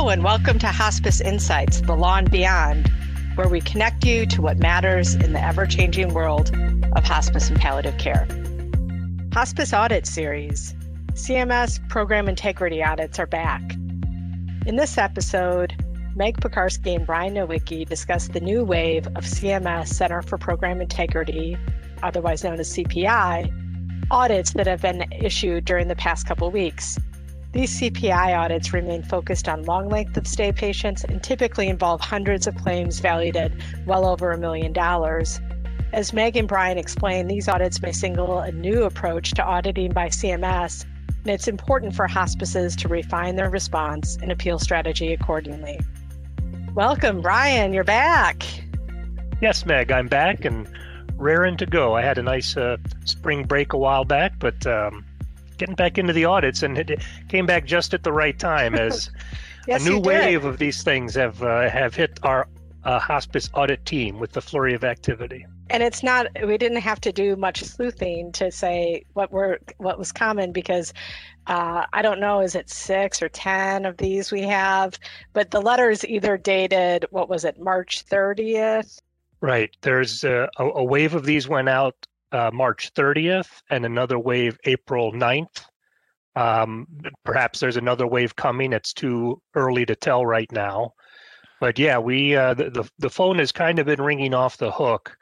Hello, 0.00 0.08
and 0.08 0.24
welcome 0.24 0.58
to 0.60 0.68
Hospice 0.68 1.20
Insights, 1.20 1.82
the 1.82 1.94
law 1.94 2.16
and 2.16 2.30
beyond, 2.30 2.90
where 3.34 3.50
we 3.50 3.60
connect 3.60 4.02
you 4.02 4.24
to 4.24 4.40
what 4.40 4.56
matters 4.56 5.14
in 5.14 5.34
the 5.34 5.44
ever 5.44 5.66
changing 5.66 6.14
world 6.14 6.56
of 6.96 7.04
hospice 7.04 7.50
and 7.50 7.60
palliative 7.60 7.98
care. 7.98 8.26
Hospice 9.34 9.74
Audit 9.74 10.06
Series 10.06 10.74
CMS 11.12 11.86
program 11.90 12.30
integrity 12.30 12.82
audits 12.82 13.18
are 13.18 13.26
back. 13.26 13.60
In 14.64 14.76
this 14.76 14.96
episode, 14.96 15.74
Meg 16.16 16.40
Pekarske 16.40 16.96
and 16.96 17.06
Brian 17.06 17.34
Nowicki 17.34 17.86
discuss 17.86 18.28
the 18.28 18.40
new 18.40 18.64
wave 18.64 19.06
of 19.08 19.24
CMS 19.24 19.88
Center 19.88 20.22
for 20.22 20.38
Program 20.38 20.80
Integrity, 20.80 21.58
otherwise 22.02 22.42
known 22.42 22.58
as 22.58 22.72
CPI, 22.72 23.52
audits 24.10 24.54
that 24.54 24.66
have 24.66 24.80
been 24.80 25.04
issued 25.12 25.66
during 25.66 25.88
the 25.88 25.96
past 25.96 26.26
couple 26.26 26.50
weeks. 26.50 26.98
These 27.52 27.80
CPI 27.80 28.38
audits 28.38 28.72
remain 28.72 29.02
focused 29.02 29.48
on 29.48 29.64
long 29.64 29.88
length 29.88 30.16
of 30.16 30.26
stay 30.28 30.52
patients 30.52 31.02
and 31.02 31.20
typically 31.20 31.66
involve 31.66 32.00
hundreds 32.00 32.46
of 32.46 32.54
claims 32.54 33.00
valued 33.00 33.36
at 33.36 33.50
well 33.86 34.06
over 34.06 34.30
a 34.30 34.38
million 34.38 34.72
dollars. 34.72 35.40
As 35.92 36.12
Meg 36.12 36.36
and 36.36 36.46
Brian 36.46 36.78
explained, 36.78 37.28
these 37.28 37.48
audits 37.48 37.82
may 37.82 37.90
signal 37.90 38.38
a 38.38 38.52
new 38.52 38.84
approach 38.84 39.32
to 39.32 39.42
auditing 39.44 39.90
by 39.90 40.06
CMS, 40.06 40.84
and 41.08 41.28
it's 41.28 41.48
important 41.48 41.92
for 41.96 42.06
hospices 42.06 42.76
to 42.76 42.86
refine 42.86 43.34
their 43.34 43.50
response 43.50 44.16
and 44.22 44.30
appeal 44.30 44.60
strategy 44.60 45.12
accordingly. 45.12 45.80
Welcome, 46.76 47.20
Brian. 47.20 47.72
You're 47.72 47.82
back. 47.82 48.44
Yes, 49.42 49.66
Meg, 49.66 49.90
I'm 49.90 50.06
back 50.06 50.44
and 50.44 50.68
raring 51.16 51.56
to 51.56 51.66
go. 51.66 51.96
I 51.96 52.02
had 52.02 52.16
a 52.16 52.22
nice 52.22 52.56
uh, 52.56 52.76
spring 53.04 53.42
break 53.42 53.72
a 53.72 53.76
while 53.76 54.04
back, 54.04 54.38
but 54.38 54.64
um, 54.68 55.04
getting 55.60 55.76
back 55.76 55.98
into 55.98 56.12
the 56.12 56.24
audits, 56.24 56.62
and 56.62 56.76
it 56.78 57.00
came 57.28 57.46
back 57.46 57.66
just 57.66 57.94
at 57.94 58.02
the 58.02 58.12
right 58.12 58.38
time 58.38 58.74
as 58.74 59.10
yes, 59.68 59.86
a 59.86 59.88
new 59.88 60.00
wave 60.00 60.44
of 60.44 60.58
these 60.58 60.82
things 60.82 61.14
have 61.14 61.42
uh, 61.42 61.68
have 61.68 61.94
hit 61.94 62.18
our 62.22 62.48
uh, 62.84 62.98
hospice 62.98 63.50
audit 63.54 63.84
team 63.84 64.18
with 64.18 64.32
the 64.32 64.40
flurry 64.40 64.74
of 64.74 64.82
activity. 64.82 65.46
And 65.68 65.82
it's 65.82 66.02
not 66.02 66.26
we 66.46 66.58
didn't 66.58 66.80
have 66.80 67.00
to 67.02 67.12
do 67.12 67.36
much 67.36 67.62
sleuthing 67.62 68.32
to 68.32 68.50
say 68.50 69.04
what 69.12 69.30
were 69.30 69.60
what 69.76 69.98
was 69.98 70.10
common 70.10 70.50
because 70.50 70.92
uh, 71.46 71.84
I 71.92 72.02
don't 72.02 72.20
know 72.20 72.40
is 72.40 72.54
it 72.54 72.70
six 72.70 73.22
or 73.22 73.28
ten 73.28 73.84
of 73.84 73.98
these 73.98 74.32
we 74.32 74.42
have, 74.42 74.98
but 75.34 75.50
the 75.50 75.60
letters 75.60 76.04
either 76.06 76.36
dated 76.38 77.04
what 77.10 77.28
was 77.28 77.44
it 77.44 77.60
March 77.60 78.04
30th. 78.06 78.98
Right. 79.42 79.74
There's 79.82 80.24
a, 80.24 80.50
a 80.58 80.84
wave 80.84 81.14
of 81.14 81.24
these 81.24 81.48
went 81.48 81.68
out 81.68 82.06
uh, 82.32 82.50
March 82.52 82.92
30th 82.94 83.62
and 83.70 83.84
another 83.84 84.18
wave 84.18 84.58
April 84.64 85.12
9th. 85.12 85.64
Um, 86.36 86.86
perhaps 87.24 87.60
there's 87.60 87.76
another 87.76 88.06
wave 88.06 88.36
coming. 88.36 88.72
It's 88.72 88.92
too 88.92 89.40
early 89.54 89.84
to 89.86 89.96
tell 89.96 90.24
right 90.24 90.50
now. 90.52 90.94
But 91.60 91.78
yeah, 91.78 91.98
we 91.98 92.34
uh, 92.34 92.54
the, 92.54 92.70
the, 92.70 92.90
the 92.98 93.10
phone 93.10 93.38
has 93.38 93.52
kind 93.52 93.78
of 93.78 93.86
been 93.86 94.00
ringing 94.00 94.32
off 94.32 94.56
the 94.56 94.70
hook 94.70 95.16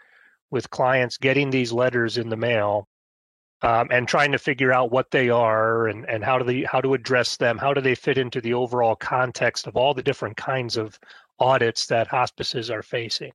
with 0.50 0.70
clients 0.70 1.18
getting 1.18 1.50
these 1.50 1.72
letters 1.72 2.16
in 2.16 2.28
the 2.28 2.36
mail 2.36 2.88
um, 3.62 3.88
and 3.90 4.06
trying 4.06 4.32
to 4.32 4.38
figure 4.38 4.72
out 4.72 4.92
what 4.92 5.10
they 5.10 5.30
are 5.30 5.88
and, 5.88 6.08
and 6.08 6.22
how 6.22 6.38
do 6.38 6.44
they 6.44 6.62
how 6.62 6.80
to 6.80 6.94
address 6.94 7.36
them, 7.36 7.58
how 7.58 7.74
do 7.74 7.80
they 7.80 7.94
fit 7.94 8.18
into 8.18 8.40
the 8.40 8.54
overall 8.54 8.94
context 8.94 9.66
of 9.66 9.76
all 9.76 9.94
the 9.94 10.02
different 10.02 10.36
kinds 10.36 10.76
of 10.76 10.98
audits 11.40 11.86
that 11.86 12.06
hospices 12.06 12.70
are 12.70 12.82
facing. 12.82 13.32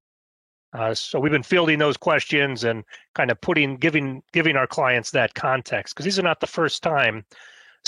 Uh, 0.74 0.94
so 0.94 1.20
we've 1.20 1.32
been 1.32 1.44
fielding 1.44 1.78
those 1.80 1.98
questions 1.98 2.64
and 2.64 2.84
kind 3.14 3.30
of 3.30 3.40
putting 3.42 3.78
giving 3.78 4.24
giving 4.32 4.56
our 4.56 4.68
clients 4.68 5.12
that 5.12 5.36
context 5.36 5.94
because 5.94 6.06
these 6.06 6.18
are 6.18 6.24
not 6.24 6.40
the 6.40 6.48
first 6.48 6.82
time 6.82 7.24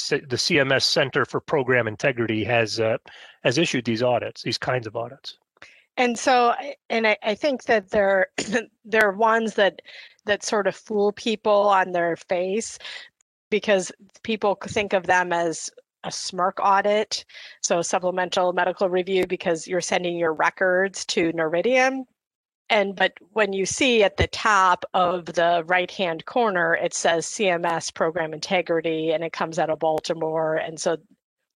the 0.09 0.35
CMS 0.35 0.83
Center 0.83 1.25
for 1.25 1.39
Program 1.39 1.87
Integrity 1.87 2.43
has 2.43 2.79
uh, 2.79 2.97
has 3.43 3.57
issued 3.57 3.85
these 3.85 4.03
audits, 4.03 4.43
these 4.43 4.57
kinds 4.57 4.87
of 4.87 4.95
audits. 4.95 5.37
And 5.97 6.19
so, 6.19 6.53
and 6.89 7.07
I, 7.07 7.17
I 7.23 7.35
think 7.35 7.63
that 7.63 7.89
they're 7.89 8.27
they're 8.85 9.11
ones 9.11 9.55
that 9.55 9.81
that 10.25 10.43
sort 10.43 10.67
of 10.67 10.75
fool 10.75 11.11
people 11.13 11.69
on 11.69 11.91
their 11.91 12.15
face 12.15 12.77
because 13.49 13.91
people 14.23 14.57
think 14.67 14.93
of 14.93 15.07
them 15.07 15.31
as 15.31 15.69
a 16.03 16.09
SMRC 16.09 16.53
audit, 16.59 17.25
so 17.61 17.81
supplemental 17.81 18.53
medical 18.53 18.89
review, 18.89 19.25
because 19.25 19.67
you're 19.67 19.81
sending 19.81 20.17
your 20.17 20.33
records 20.33 21.05
to 21.05 21.31
Noridian 21.33 22.05
and 22.69 22.95
but 22.95 23.13
when 23.33 23.53
you 23.53 23.65
see 23.65 24.03
at 24.03 24.17
the 24.17 24.27
top 24.27 24.85
of 24.93 25.25
the 25.25 25.63
right 25.67 25.91
hand 25.91 26.25
corner 26.25 26.75
it 26.75 26.93
says 26.93 27.25
cms 27.25 27.93
program 27.93 28.33
integrity 28.33 29.11
and 29.11 29.23
it 29.23 29.33
comes 29.33 29.59
out 29.59 29.69
of 29.69 29.79
baltimore 29.79 30.55
and 30.55 30.79
so 30.79 30.97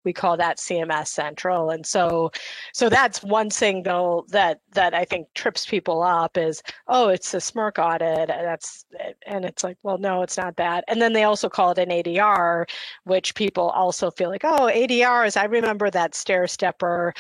we 0.06 0.14
call 0.14 0.38
that 0.38 0.58
cms 0.58 1.08
central. 1.08 1.70
And 1.70 1.86
so 1.86 2.32
so 2.74 2.90
that's 2.90 3.22
one 3.22 3.50
thing 3.50 3.84
though 3.84 4.26
that 4.30 4.62
that 4.74 4.94
i 4.94 5.04
think 5.06 5.28
trips 5.34 5.66
people 5.66 6.02
up 6.04 6.38
is 6.38 6.62
oh 6.88 7.10
it's 7.10 7.34
a 7.34 7.38
SMRC 7.38 7.78
audit 7.80 8.28
that's 8.28 8.86
and 9.28 9.46
it's 9.46 9.64
like 9.64 9.78
well 9.84 9.98
no 9.98 10.22
it's 10.22 10.38
not 10.38 10.56
that. 10.58 10.84
And 10.88 11.02
then 11.02 11.14
they 11.14 11.24
also 11.24 11.50
call 11.50 11.72
it 11.72 11.78
an 11.78 11.90
adr 11.90 12.66
which 13.04 13.36
people 13.36 13.70
also 13.70 14.12
feel 14.12 14.30
like 14.30 14.44
oh 14.44 14.70
adrs 14.74 15.38
i 15.38 15.46
remember 15.46 15.90
that 15.90 16.16
stair 16.16 16.48
stepper 16.48 17.14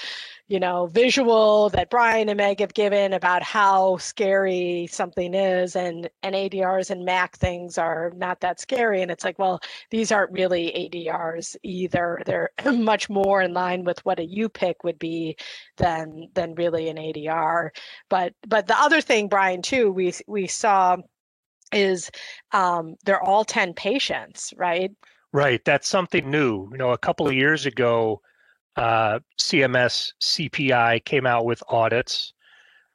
you 0.49 0.59
know, 0.59 0.87
visual 0.87 1.69
that 1.69 1.91
Brian 1.91 2.27
and 2.27 2.37
Meg 2.37 2.59
have 2.59 2.73
given 2.73 3.13
about 3.13 3.43
how 3.43 3.97
scary 3.97 4.87
something 4.91 5.35
is, 5.35 5.75
and 5.75 6.09
and 6.23 6.33
ADRs 6.33 6.89
and 6.89 7.05
MAC 7.05 7.37
things 7.37 7.77
are 7.77 8.11
not 8.15 8.41
that 8.41 8.59
scary. 8.59 9.03
And 9.03 9.11
it's 9.11 9.23
like, 9.23 9.37
well, 9.37 9.61
these 9.91 10.11
aren't 10.11 10.31
really 10.31 10.89
ADRs 10.91 11.55
either. 11.63 12.21
They're 12.25 12.49
much 12.73 13.11
more 13.11 13.43
in 13.43 13.53
line 13.53 13.83
with 13.83 14.03
what 14.05 14.19
a 14.19 14.27
UPIC 14.27 14.73
would 14.83 14.97
be 14.97 15.37
than 15.77 16.29
than 16.33 16.55
really 16.55 16.89
an 16.89 16.97
ADR. 16.97 17.69
But 18.09 18.33
but 18.47 18.65
the 18.65 18.77
other 18.77 19.01
thing, 19.01 19.29
Brian, 19.29 19.61
too, 19.61 19.91
we 19.91 20.13
we 20.27 20.47
saw 20.47 20.97
is 21.71 22.09
um, 22.53 22.95
they're 23.05 23.23
all 23.23 23.45
10 23.45 23.73
patients, 23.75 24.51
right? 24.57 24.91
Right. 25.31 25.63
That's 25.63 25.87
something 25.87 26.31
new. 26.31 26.67
You 26.71 26.77
know, 26.79 26.89
a 26.91 26.97
couple 26.97 27.27
of 27.27 27.35
years 27.35 27.67
ago, 27.67 28.21
uh, 28.79 29.19
CMS 29.37 30.13
CPI 30.21 31.03
came 31.03 31.25
out 31.25 31.43
with 31.43 31.61
audits, 31.67 32.33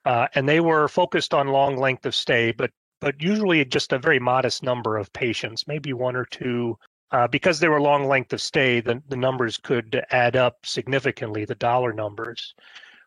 uh, 0.06 0.26
and 0.34 0.48
they 0.48 0.60
were 0.60 0.88
focused 0.88 1.34
on 1.34 1.48
long 1.48 1.76
length 1.76 2.06
of 2.06 2.14
stay, 2.14 2.52
but 2.52 2.70
but 3.00 3.20
usually 3.20 3.62
just 3.66 3.92
a 3.92 3.98
very 3.98 4.18
modest 4.18 4.62
number 4.62 4.96
of 4.96 5.12
patients, 5.12 5.66
maybe 5.66 5.92
one 5.92 6.16
or 6.16 6.24
two. 6.24 6.78
Uh, 7.10 7.28
because 7.28 7.60
they 7.60 7.68
were 7.68 7.80
long 7.80 8.08
length 8.08 8.32
of 8.32 8.40
stay, 8.40 8.80
the, 8.80 9.00
the 9.08 9.16
numbers 9.16 9.58
could 9.58 10.02
add 10.10 10.36
up 10.36 10.56
significantly, 10.64 11.44
the 11.44 11.54
dollar 11.56 11.92
numbers. 11.92 12.54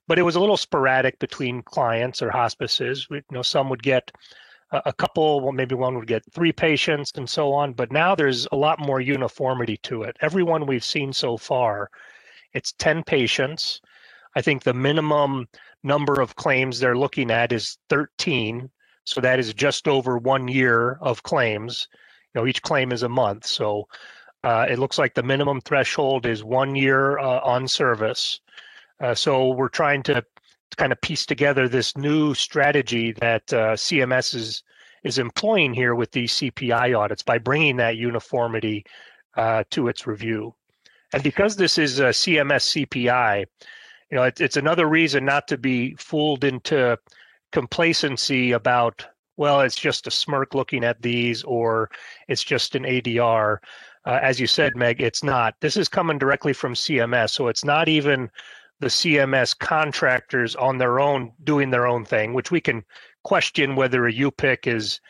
But 0.08 0.20
it 0.20 0.22
was 0.22 0.36
a 0.36 0.40
little 0.40 0.56
sporadic 0.56 1.18
between 1.18 1.64
clients 1.64 2.22
or 2.22 2.30
hospices. 2.30 3.08
You 3.10 3.24
know, 3.32 3.42
some 3.42 3.70
would 3.70 3.82
get 3.82 4.12
a, 4.72 4.84
a 4.86 4.94
couple, 4.94 5.42
well, 5.42 5.52
maybe 5.52 5.74
one 5.74 5.96
would 5.98 6.08
get 6.08 6.32
three 6.32 6.52
patients 6.52 7.12
and 7.16 7.28
so 7.28 7.52
on. 7.52 7.74
But 7.74 7.92
now 7.92 8.14
there's 8.14 8.48
a 8.52 8.56
lot 8.56 8.80
more 8.80 9.02
uniformity 9.02 9.78
to 9.84 10.04
it. 10.04 10.16
Everyone 10.22 10.68
we've 10.68 10.86
seen 10.86 11.12
so 11.12 11.38
far 11.38 11.90
it's 12.58 12.74
10 12.74 13.04
patients. 13.04 13.80
I 14.36 14.42
think 14.42 14.64
the 14.64 14.74
minimum 14.74 15.48
number 15.84 16.20
of 16.20 16.36
claims 16.36 16.80
they're 16.80 16.98
looking 16.98 17.32
at 17.32 17.52
is 17.52 17.78
13. 17.90 18.70
So 19.06 19.22
that 19.22 19.40
is 19.40 19.54
just 19.54 19.88
over 19.88 20.18
one 20.18 20.48
year 20.48 20.98
of 21.02 21.24
claims. 21.24 21.88
You 22.34 22.42
know, 22.42 22.48
each 22.48 22.62
claim 22.62 22.92
is 22.92 23.04
a 23.04 23.10
month. 23.10 23.46
So 23.46 23.88
uh, 24.44 24.66
it 24.70 24.80
looks 24.80 24.98
like 24.98 25.14
the 25.14 25.24
minimum 25.24 25.62
threshold 25.62 26.26
is 26.26 26.44
one 26.44 26.76
year 26.76 27.20
uh, 27.20 27.40
on 27.42 27.68
service. 27.68 28.40
Uh, 29.00 29.14
so 29.14 29.50
we're 29.50 29.70
trying 29.70 30.04
to 30.04 30.24
kind 30.78 30.92
of 30.92 31.00
piece 31.02 31.26
together 31.26 31.68
this 31.68 31.96
new 31.96 32.34
strategy 32.34 33.14
that 33.14 33.54
uh, 33.54 33.74
CMS 33.74 34.36
is 34.36 34.64
is 35.04 35.20
employing 35.20 35.74
here 35.74 35.96
with 35.96 36.12
these 36.12 36.34
CPI 36.34 36.98
audits 36.98 37.24
by 37.24 37.38
bringing 37.38 37.78
that 37.78 37.98
uniformity 37.98 38.84
uh, 39.38 39.64
to 39.70 39.88
its 39.88 40.08
review. 40.08 40.54
And 41.14 41.24
because 41.24 41.56
this 41.56 41.78
is 41.78 42.00
a 42.00 42.10
CMS 42.10 42.86
CPI, 42.86 43.46
you 44.12 44.18
know, 44.18 44.24
it, 44.24 44.42
it's 44.42 44.58
another 44.58 44.88
reason 44.88 45.26
not 45.26 45.48
to 45.48 45.58
be 45.58 45.96
fooled 45.96 46.44
into 46.44 46.98
complacency 47.52 48.52
about, 48.52 49.06
well, 49.38 49.62
it's 49.62 49.76
just 49.76 50.08
a 50.08 50.10
SMRC 50.10 50.54
looking 50.54 50.84
at 50.84 51.02
these 51.02 51.44
or 51.44 51.90
it's 52.28 52.44
just 52.44 52.76
an 52.76 52.84
ADR. 52.84 53.58
Uh, 54.06 54.20
as 54.22 54.40
you 54.40 54.48
said, 54.48 54.76
Meg, 54.76 55.02
it's 55.02 55.24
not. 55.24 55.56
This 55.60 55.78
is 55.78 55.90
coming 55.90 56.18
directly 56.18 56.54
from 56.54 56.74
CMS. 56.74 57.32
So 57.32 57.48
it's 57.48 57.66
not 57.66 57.90
even 57.90 58.30
the 58.80 58.88
CMS 58.88 59.58
contractors 59.58 60.56
on 60.56 60.78
their 60.78 61.00
own 61.00 61.32
doing 61.44 61.72
their 61.72 61.88
own 61.88 62.06
thing, 62.06 62.34
which 62.34 62.52
we 62.52 62.62
can 62.62 62.84
question 63.24 63.76
whether 63.76 64.08
a 64.08 64.14
UPIC 64.14 64.68
is 64.68 65.02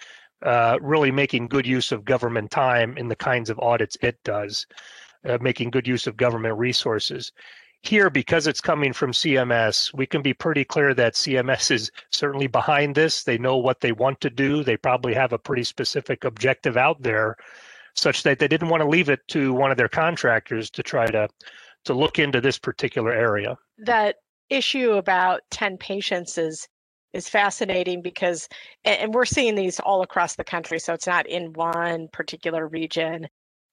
uh, 0.44 0.78
really 0.82 1.12
making 1.12 1.48
good 1.48 1.68
use 1.68 1.92
of 1.92 2.06
government 2.06 2.50
time 2.52 2.98
in 2.98 3.08
the 3.08 3.16
kinds 3.16 3.50
of 3.50 3.60
audits 3.60 3.98
it 4.02 4.18
does 4.24 4.66
uh, 5.26 5.38
making 5.42 5.72
good 5.72 5.88
use 5.88 6.08
of 6.08 6.18
government 6.18 6.58
resources. 6.58 7.32
Here, 7.84 8.10
because 8.10 8.48
it's 8.48 8.60
coming 8.60 8.92
from 8.92 9.12
CMS, 9.12 9.94
we 9.94 10.06
can 10.06 10.22
be 10.22 10.34
pretty 10.34 10.66
clear 10.66 10.94
that 10.96 11.14
CMS 11.14 11.70
is 11.72 11.92
certainly 12.12 12.48
behind 12.48 12.96
this. 12.96 13.24
They 13.24 13.38
know 13.38 13.58
what 13.58 13.82
they 13.82 13.92
want 13.92 14.20
to 14.22 14.30
do. 14.30 14.64
They 14.64 14.78
probably 14.78 15.14
have 15.14 15.32
a 15.32 15.38
pretty 15.38 15.64
specific 15.64 16.24
objective 16.24 16.76
out 16.76 17.02
there, 17.02 17.36
such 17.94 18.24
that 18.24 18.40
they 18.40 18.48
didn't 18.48 18.70
want 18.70 18.82
to 18.82 18.90
leave 18.90 19.10
it 19.10 19.20
to 19.30 19.54
one 19.54 19.72
of 19.72 19.78
their 19.78 19.88
contractors 19.88 20.70
to 20.72 20.84
try 20.84 21.08
to 21.08 21.30
to 21.86 21.94
look 21.94 22.20
into 22.20 22.42
this 22.42 22.58
particular 22.60 23.12
area. 23.14 23.58
That 23.78 24.18
issue 24.50 24.94
about 24.94 25.42
10 25.52 25.78
patients 25.78 26.38
is 26.38 26.68
is 27.14 27.30
fascinating 27.30 28.02
because 28.02 28.48
and 28.84 29.14
we're 29.14 29.26
seeing 29.26 29.56
these 29.56 29.80
all 29.80 30.02
across 30.02 30.36
the 30.36 30.44
country 30.44 30.78
so 30.78 30.94
it's 30.94 31.08
not 31.08 31.26
in 31.26 31.54
one 31.54 32.08
particular 32.12 32.68
region 32.68 33.28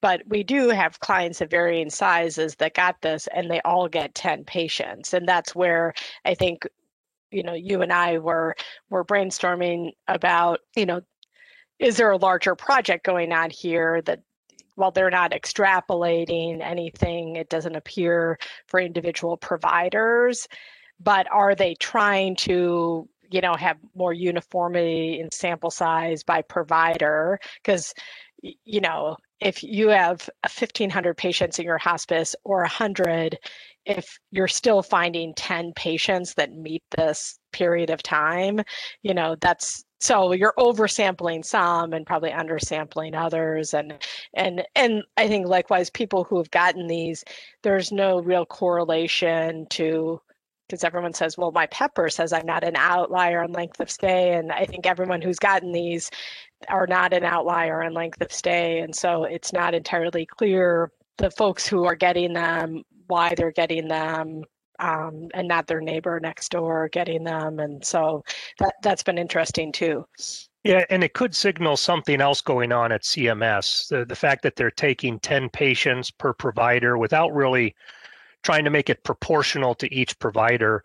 but 0.04 0.20
we 0.26 0.42
do 0.42 0.68
have 0.68 1.00
clients 1.00 1.40
of 1.40 1.50
varying 1.50 1.88
sizes 1.88 2.56
that 2.56 2.74
got 2.74 3.00
this 3.00 3.26
and 3.34 3.50
they 3.50 3.62
all 3.62 3.88
get 3.88 4.14
10 4.14 4.44
patients 4.44 5.14
and 5.14 5.26
that's 5.26 5.54
where 5.54 5.94
i 6.26 6.34
think 6.34 6.68
you 7.30 7.42
know 7.42 7.54
you 7.54 7.80
and 7.80 7.90
i 7.90 8.18
were 8.18 8.54
were 8.90 9.02
brainstorming 9.02 9.92
about 10.06 10.60
you 10.76 10.84
know 10.84 11.00
is 11.78 11.96
there 11.96 12.10
a 12.10 12.18
larger 12.18 12.54
project 12.54 13.02
going 13.02 13.32
on 13.32 13.48
here 13.48 14.02
that 14.02 14.20
while 14.74 14.90
they're 14.90 15.08
not 15.08 15.32
extrapolating 15.32 16.60
anything 16.60 17.36
it 17.36 17.48
doesn't 17.48 17.74
appear 17.74 18.38
for 18.66 18.78
individual 18.80 19.38
providers 19.38 20.46
but 21.00 21.26
are 21.32 21.54
they 21.54 21.74
trying 21.76 22.36
to 22.36 23.08
you 23.30 23.40
know 23.40 23.54
have 23.54 23.76
more 23.94 24.12
uniformity 24.12 25.18
in 25.20 25.30
sample 25.30 25.70
size 25.70 26.22
by 26.22 26.42
provider? 26.42 27.40
Because 27.56 27.92
you 28.64 28.80
know 28.80 29.16
if 29.40 29.62
you 29.62 29.88
have 29.88 30.28
1500 30.42 31.16
patients 31.16 31.58
in 31.58 31.64
your 31.64 31.78
hospice 31.78 32.36
or 32.44 32.60
100 32.60 33.38
if 33.86 34.18
you're 34.30 34.48
still 34.48 34.82
finding 34.82 35.34
10 35.34 35.72
patients 35.76 36.34
that 36.34 36.52
meet 36.52 36.82
this 36.96 37.38
period 37.52 37.90
of 37.90 38.02
time 38.02 38.60
you 39.02 39.14
know 39.14 39.36
that's 39.40 39.84
so 40.00 40.32
you're 40.32 40.54
oversampling 40.58 41.44
some 41.44 41.92
and 41.92 42.06
probably 42.06 42.30
undersampling 42.30 43.14
others 43.14 43.72
and 43.72 43.94
and 44.34 44.62
and 44.74 45.02
i 45.16 45.26
think 45.26 45.46
likewise 45.46 45.88
people 45.90 46.24
who 46.24 46.36
have 46.36 46.50
gotten 46.50 46.86
these 46.86 47.24
there's 47.62 47.90
no 47.92 48.20
real 48.20 48.44
correlation 48.44 49.66
to 49.70 50.20
because 50.68 50.84
everyone 50.84 51.12
says, 51.12 51.36
well, 51.36 51.52
my 51.52 51.66
pepper 51.66 52.08
says 52.08 52.32
I'm 52.32 52.46
not 52.46 52.64
an 52.64 52.76
outlier 52.76 53.42
on 53.42 53.52
length 53.52 53.80
of 53.80 53.90
stay. 53.90 54.32
And 54.32 54.50
I 54.50 54.64
think 54.64 54.86
everyone 54.86 55.20
who's 55.20 55.38
gotten 55.38 55.72
these 55.72 56.10
are 56.68 56.86
not 56.86 57.12
an 57.12 57.24
outlier 57.24 57.82
in 57.82 57.94
length 57.94 58.20
of 58.20 58.32
stay. 58.32 58.80
And 58.80 58.94
so 58.94 59.24
it's 59.24 59.52
not 59.52 59.74
entirely 59.74 60.26
clear 60.26 60.90
the 61.18 61.30
folks 61.30 61.66
who 61.66 61.84
are 61.84 61.94
getting 61.94 62.32
them, 62.32 62.82
why 63.06 63.34
they're 63.34 63.52
getting 63.52 63.88
them, 63.88 64.42
um, 64.78 65.28
and 65.34 65.46
not 65.46 65.66
their 65.66 65.80
neighbor 65.80 66.18
next 66.20 66.50
door 66.50 66.88
getting 66.88 67.24
them. 67.24 67.60
And 67.60 67.84
so 67.84 68.24
that, 68.58 68.74
that's 68.82 69.02
been 69.02 69.18
interesting 69.18 69.72
too. 69.72 70.04
Yeah, 70.64 70.84
and 70.88 71.04
it 71.04 71.12
could 71.12 71.34
signal 71.34 71.76
something 71.76 72.20
else 72.20 72.40
going 72.40 72.72
on 72.72 72.90
at 72.90 73.02
CMS. 73.02 73.88
The, 73.88 74.04
the 74.06 74.16
fact 74.16 74.42
that 74.42 74.56
they're 74.56 74.70
taking 74.70 75.20
10 75.20 75.50
patients 75.50 76.10
per 76.10 76.32
provider 76.32 76.96
without 76.96 77.34
really 77.34 77.74
trying 78.44 78.64
to 78.64 78.70
make 78.70 78.88
it 78.88 79.02
proportional 79.02 79.74
to 79.74 79.92
each 79.92 80.18
provider? 80.18 80.84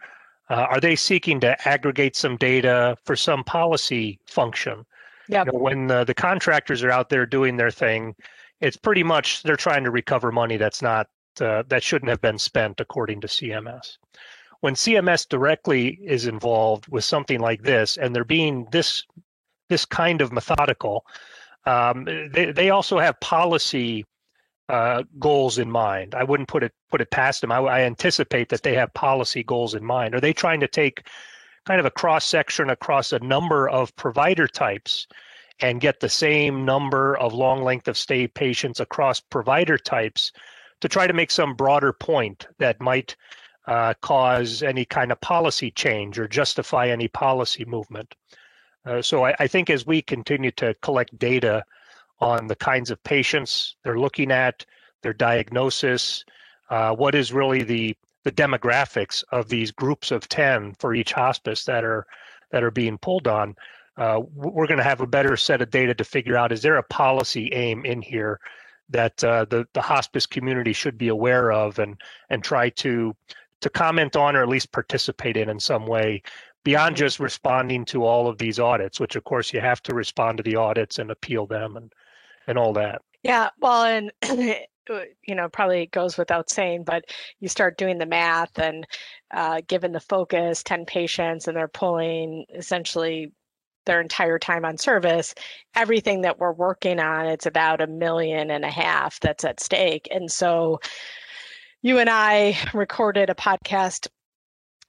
Uh, 0.50 0.66
are 0.70 0.80
they 0.80 0.96
seeking 0.96 1.40
to 1.42 1.68
aggregate 1.68 2.16
some 2.16 2.36
data 2.38 2.98
for 3.04 3.16
some 3.16 3.44
policy 3.44 4.20
function? 4.26 4.86
Yeah. 5.30 5.46
You 5.46 5.54
know, 5.54 5.60
when 5.60 5.88
the, 5.88 6.04
the 6.04 6.14
contractors 6.14 6.84
are 6.84 6.92
out 6.92 7.10
there 7.10 7.26
doing 7.26 7.56
their 7.56 7.72
thing, 7.72 8.16
it's 8.60 8.76
pretty 8.76 9.04
much 9.04 9.44
they're 9.44 9.56
trying 9.56 9.84
to 9.86 9.92
recover 9.92 10.32
money 10.32 10.58
that's 10.58 10.82
not 10.82 11.08
uh, 11.40 11.64
that 11.68 11.84
shouldn't 11.84 12.10
have 12.10 12.20
been 12.20 12.40
spent 12.40 12.82
according 12.82 13.22
to 13.22 13.28
CMS. 13.28 13.98
When 14.62 14.74
CMS 14.74 15.30
directly 15.30 16.00
is 16.04 16.26
involved 16.26 16.88
with 16.90 17.06
something 17.06 17.40
like 17.40 17.62
this, 17.62 17.96
and 17.96 18.14
they're 18.14 18.26
being 18.26 18.68
this 18.72 19.06
this 19.70 19.86
kind 19.86 20.22
of 20.22 20.34
methodical, 20.34 21.06
um, 21.66 22.04
they 22.06 22.52
they 22.52 22.72
also 22.72 23.00
have 23.00 23.20
policy 23.22 24.04
uh, 24.68 25.04
goals 25.20 25.60
in 25.60 25.70
mind. 25.70 26.16
I 26.16 26.24
wouldn't 26.24 26.50
put 26.50 26.64
it 26.64 26.74
put 26.90 27.02
it 27.02 27.12
past 27.12 27.42
them. 27.42 27.52
I, 27.52 27.60
I, 27.60 27.82
anticipate 27.82 28.50
that 28.50 28.62
they 28.64 28.76
have 28.76 28.94
policy 28.94 29.44
goals 29.44 29.74
in 29.74 29.84
mind. 29.84 30.14
Are 30.14 30.20
they 30.20 30.34
trying 30.34 30.60
to 30.60 30.68
take 30.68 31.08
kind 31.66 31.80
of 31.80 31.86
a 31.86 31.92
cross 31.92 32.26
section 32.26 32.70
across 32.70 33.12
a 33.12 33.20
number 33.20 33.68
of 33.70 33.96
provider 33.96 34.48
types 34.48 35.08
and 35.62 35.82
get 35.82 36.00
the 36.00 36.10
same 36.10 36.66
number 36.66 37.18
of 37.18 37.34
long 37.34 37.64
length 37.64 37.88
of 37.88 37.98
stay 37.98 38.28
patients 38.28 38.80
across 38.80 39.20
provider 39.20 39.78
types 39.78 40.32
to 40.82 40.88
try 40.88 41.06
to 41.06 41.14
make 41.14 41.32
some 41.32 41.54
broader 41.54 41.92
point 41.92 42.48
that 42.58 42.80
might 42.80 43.16
uh, 43.68 43.94
cause 44.02 44.64
any 44.64 44.86
kind 44.86 45.12
of 45.12 45.20
policy 45.22 45.70
change 45.72 46.18
or 46.18 46.28
justify 46.28 46.88
any 46.88 47.08
policy 47.08 47.66
movement? 47.66 48.16
Uh, 48.86 49.02
so 49.02 49.26
I, 49.26 49.36
I 49.40 49.48
think 49.48 49.70
as 49.70 49.86
we 49.86 50.02
continue 50.02 50.52
to 50.52 50.74
collect 50.82 51.18
data 51.20 51.64
on 52.20 52.48
the 52.48 52.56
kinds 52.56 52.90
of 52.90 53.04
patients 53.04 53.76
they're 53.84 54.00
looking 54.00 54.32
at, 54.32 54.66
their 55.04 55.14
diagnosis, 55.14 56.24
uh, 56.70 56.96
what 56.96 57.16
is 57.16 57.34
really 57.34 57.64
the 57.64 57.96
the 58.24 58.32
demographics 58.32 59.24
of 59.32 59.50
these 59.50 59.72
groups 59.72 60.12
of 60.12 60.28
10 60.30 60.76
for 60.80 60.94
each 60.94 61.14
hospice 61.14 61.64
that 61.66 61.84
are 61.84 62.06
that 62.52 62.64
are 62.64 62.72
being 62.72 62.98
pulled 62.98 63.28
on 63.28 63.56
uh, 63.98 64.22
we're 64.34 64.68
going 64.68 64.78
to 64.78 64.84
have 64.84 65.02
a 65.02 65.08
better 65.08 65.36
set 65.36 65.62
of 65.62 65.70
data 65.70 65.94
to 65.94 66.04
figure 66.04 66.38
out 66.38 66.52
is 66.52 66.62
there 66.62 66.78
a 66.78 66.84
policy 66.84 67.50
aim 67.54 67.86
in 67.86 68.02
here 68.02 68.40
that 68.90 69.24
uh, 69.24 69.46
the 69.46 69.66
the 69.74 69.82
hospice 69.82 70.26
community 70.26 70.74
should 70.74 70.98
be 70.98 71.10
aware 71.10 71.52
of 71.52 71.80
and 71.80 72.00
and 72.30 72.44
try 72.44 72.70
to 72.70 73.16
to 73.62 73.70
comment 73.70 74.16
on 74.16 74.36
or 74.36 74.42
at 74.42 74.50
least 74.50 74.72
participate 74.72 75.38
in 75.38 75.50
in 75.50 75.60
some 75.60 75.86
way 75.86 76.22
beyond 76.64 76.96
just 76.96 77.20
responding 77.20 77.86
to 77.86 78.04
all 78.04 78.28
of 78.28 78.38
these 78.38 78.60
audits 78.60 79.00
which 79.00 79.16
of 79.16 79.24
course 79.24 79.54
you 79.54 79.60
have 79.62 79.82
to 79.82 79.94
respond 79.94 80.38
to 80.38 80.44
the 80.44 80.56
audits 80.56 81.00
and 81.00 81.12
appeal 81.12 81.46
them 81.46 81.76
and 81.78 81.94
and 82.50 82.58
all 82.58 82.74
that. 82.74 83.02
Yeah, 83.24 83.50
well, 83.62 83.84
and 83.84 84.12
you 85.28 85.36
know, 85.36 85.50
probably 85.50 85.88
goes 85.88 86.18
without 86.18 86.50
saying, 86.50 86.84
but 86.84 87.06
you 87.40 87.48
start 87.48 87.78
doing 87.78 87.98
the 87.98 88.06
math 88.06 88.58
and 88.60 88.86
uh, 89.32 89.62
given 89.68 89.92
the 89.92 90.00
focus, 90.00 90.64
10 90.64 90.86
patients, 90.86 91.48
and 91.48 91.56
they're 91.56 91.68
pulling 91.68 92.46
essentially 92.56 93.32
their 93.86 94.02
entire 94.02 94.38
time 94.38 94.66
on 94.66 94.78
service, 94.78 95.34
everything 95.76 96.22
that 96.22 96.38
we're 96.38 96.52
working 96.52 97.00
on, 97.00 97.26
it's 97.26 97.46
about 97.46 97.82
a 97.82 97.88
million 97.88 98.52
and 98.52 98.64
a 98.64 98.70
half 98.70 99.20
that's 99.20 99.44
at 99.44 99.60
stake. 99.60 100.08
And 100.12 100.32
so 100.32 100.80
you 101.82 101.98
and 101.98 102.10
I 102.10 102.58
recorded 102.74 103.30
a 103.30 103.36
podcast 103.36 104.08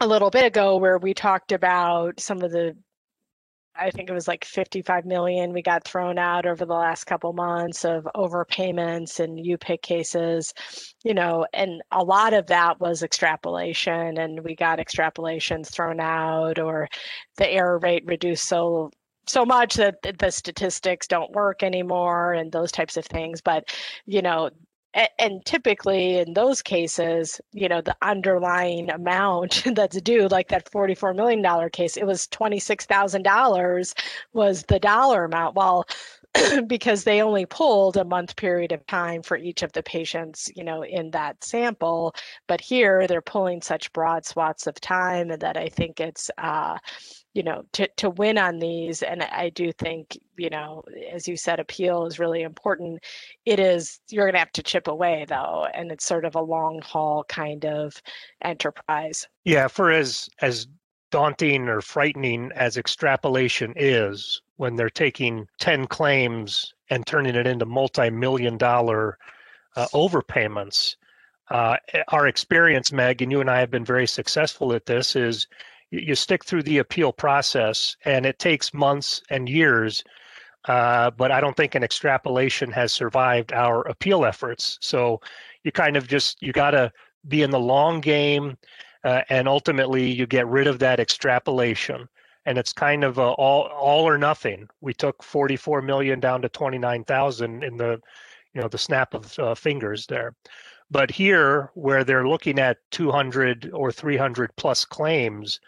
a 0.00 0.06
little 0.06 0.30
bit 0.30 0.44
ago 0.44 0.76
where 0.76 0.98
we 0.98 1.14
talked 1.14 1.52
about 1.52 2.20
some 2.20 2.42
of 2.42 2.50
the 2.50 2.76
I 3.76 3.90
think 3.90 4.10
it 4.10 4.12
was 4.12 4.28
like 4.28 4.44
55 4.44 5.04
million 5.06 5.52
we 5.52 5.62
got 5.62 5.84
thrown 5.84 6.18
out 6.18 6.46
over 6.46 6.66
the 6.66 6.74
last 6.74 7.04
couple 7.04 7.32
months 7.32 7.84
of 7.84 8.06
overpayments 8.14 9.20
and 9.20 9.38
UPIC 9.38 9.80
cases, 9.82 10.52
you 11.04 11.14
know, 11.14 11.46
and 11.54 11.80
a 11.92 12.02
lot 12.02 12.34
of 12.34 12.46
that 12.48 12.80
was 12.80 13.02
extrapolation 13.02 14.18
and 14.18 14.44
we 14.44 14.54
got 14.54 14.78
extrapolations 14.78 15.70
thrown 15.70 16.00
out 16.00 16.58
or 16.58 16.88
the 17.36 17.48
error 17.48 17.78
rate 17.78 18.04
reduced 18.06 18.44
so 18.46 18.90
so 19.26 19.44
much 19.44 19.74
that 19.74 19.96
the 20.18 20.30
statistics 20.30 21.06
don't 21.06 21.30
work 21.32 21.62
anymore 21.62 22.32
and 22.32 22.50
those 22.50 22.72
types 22.72 22.96
of 22.96 23.04
things. 23.06 23.40
But 23.40 23.72
you 24.06 24.22
know 24.22 24.50
and 25.18 25.44
typically 25.44 26.18
in 26.18 26.34
those 26.34 26.62
cases 26.62 27.40
you 27.52 27.68
know 27.68 27.80
the 27.80 27.96
underlying 28.02 28.90
amount 28.90 29.62
that's 29.74 30.00
due 30.02 30.26
like 30.28 30.48
that 30.48 30.68
44 30.70 31.14
million 31.14 31.42
dollar 31.42 31.68
case 31.70 31.96
it 31.96 32.06
was 32.06 32.26
$26000 32.28 33.94
was 34.32 34.62
the 34.64 34.78
dollar 34.80 35.24
amount. 35.24 35.54
Well 35.54 35.86
because 36.66 37.04
they 37.04 37.22
only 37.22 37.46
pulled 37.46 37.96
a 37.96 38.04
month 38.04 38.36
period 38.36 38.72
of 38.72 38.86
time 38.86 39.22
for 39.22 39.36
each 39.36 39.62
of 39.62 39.72
the 39.72 39.82
patients 39.82 40.50
you 40.54 40.64
know 40.64 40.82
in 40.82 41.10
that 41.10 41.42
sample 41.42 42.14
but 42.46 42.60
here 42.60 43.06
they're 43.06 43.20
pulling 43.20 43.60
such 43.60 43.92
broad 43.92 44.24
swaths 44.24 44.66
of 44.66 44.80
time 44.80 45.28
that 45.28 45.56
i 45.56 45.68
think 45.68 46.00
it's 46.00 46.30
uh 46.38 46.76
you 47.34 47.42
know 47.42 47.62
to 47.72 47.88
to 47.96 48.10
win 48.10 48.38
on 48.38 48.58
these 48.58 49.02
and 49.02 49.22
i 49.22 49.48
do 49.50 49.72
think 49.72 50.18
you 50.36 50.50
know 50.50 50.82
as 51.12 51.28
you 51.28 51.36
said 51.36 51.60
appeal 51.60 52.06
is 52.06 52.18
really 52.18 52.42
important. 52.42 53.04
It 53.44 53.60
is 53.60 54.00
you're 54.08 54.24
going 54.24 54.34
to 54.34 54.40
have 54.40 54.52
to 54.52 54.62
chip 54.62 54.88
away 54.88 55.24
though 55.28 55.66
and 55.72 55.92
it's 55.92 56.04
sort 56.04 56.24
of 56.24 56.34
a 56.34 56.40
long 56.40 56.80
haul 56.82 57.24
kind 57.24 57.64
of 57.64 58.00
enterprise. 58.42 59.26
Yeah 59.44 59.68
for 59.68 59.90
as 59.90 60.28
as 60.40 60.66
daunting 61.10 61.68
or 61.68 61.80
frightening 61.80 62.50
as 62.54 62.76
extrapolation 62.76 63.72
is 63.76 64.42
when 64.56 64.76
they're 64.76 64.90
taking 64.90 65.46
10 65.58 65.86
claims 65.86 66.74
and 66.90 67.06
turning 67.06 67.34
it 67.34 67.46
into 67.46 67.64
multi-million 67.64 68.56
dollar 68.56 69.18
uh, 69.76 69.86
overpayments. 69.94 70.96
Uh, 71.50 71.76
our 72.08 72.26
experience 72.26 72.92
meg 72.92 73.22
and 73.22 73.32
you 73.32 73.40
and 73.40 73.50
i 73.50 73.58
have 73.58 73.72
been 73.72 73.84
very 73.84 74.06
successful 74.06 74.72
at 74.72 74.86
this 74.86 75.16
is 75.16 75.48
you 75.90 76.14
stick 76.14 76.44
through 76.44 76.62
the 76.62 76.78
appeal 76.78 77.12
process 77.12 77.96
and 78.04 78.24
it 78.24 78.38
takes 78.38 78.72
months 78.72 79.20
and 79.30 79.48
years 79.48 80.04
uh, 80.66 81.10
but 81.10 81.32
i 81.32 81.40
don't 81.40 81.56
think 81.56 81.74
an 81.74 81.82
extrapolation 81.82 82.70
has 82.70 82.92
survived 82.92 83.52
our 83.52 83.80
appeal 83.88 84.24
efforts. 84.24 84.78
So 84.80 85.20
you 85.64 85.72
kind 85.72 85.96
of 85.96 86.06
just 86.06 86.40
you 86.42 86.52
got 86.52 86.72
to 86.72 86.92
be 87.28 87.42
in 87.42 87.50
the 87.50 87.60
long 87.60 88.00
game 88.00 88.56
uh, 89.04 89.22
and 89.30 89.48
ultimately 89.48 90.10
you 90.10 90.26
get 90.26 90.46
rid 90.46 90.66
of 90.66 90.78
that 90.78 91.00
extrapolation 91.00 92.08
and 92.46 92.58
it's 92.58 92.72
kind 92.72 93.04
of 93.04 93.18
all 93.18 93.62
all 93.68 94.08
or 94.08 94.18
nothing 94.18 94.68
we 94.80 94.94
took 94.94 95.22
44 95.22 95.82
million 95.82 96.20
down 96.20 96.42
to 96.42 96.48
29000 96.48 97.64
in 97.64 97.76
the 97.76 98.00
you 98.54 98.60
know 98.60 98.68
the 98.68 98.78
snap 98.78 99.14
of 99.14 99.38
uh, 99.38 99.54
fingers 99.54 100.06
there 100.06 100.34
But 100.90 101.10
here, 101.10 101.70
where 101.74 102.04
they're 102.04 102.28
looking 102.28 102.58
at 102.58 102.78
200 102.90 103.70
or 103.72 103.92
300 103.92 104.54
plus 104.56 104.84
claims, 104.84 105.60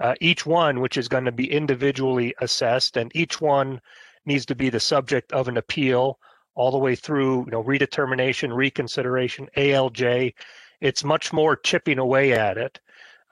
uh, 0.00 0.14
each 0.20 0.46
one, 0.46 0.80
which 0.80 0.96
is 0.96 1.08
going 1.08 1.24
to 1.26 1.32
be 1.32 1.50
individually 1.52 2.34
assessed, 2.40 2.96
and 2.96 3.10
each 3.14 3.40
one 3.40 3.80
needs 4.26 4.46
to 4.46 4.54
be 4.54 4.70
the 4.70 4.80
subject 4.80 5.32
of 5.32 5.48
an 5.48 5.56
appeal 5.56 6.18
all 6.54 6.70
the 6.70 6.78
way 6.78 6.94
through, 6.94 7.44
you 7.46 7.50
know, 7.52 7.64
redetermination, 7.64 8.54
reconsideration, 8.54 9.48
ALJ. 9.56 10.34
It's 10.80 11.04
much 11.04 11.32
more 11.32 11.56
chipping 11.56 11.98
away 11.98 12.32
at 12.32 12.56
it. 12.58 12.80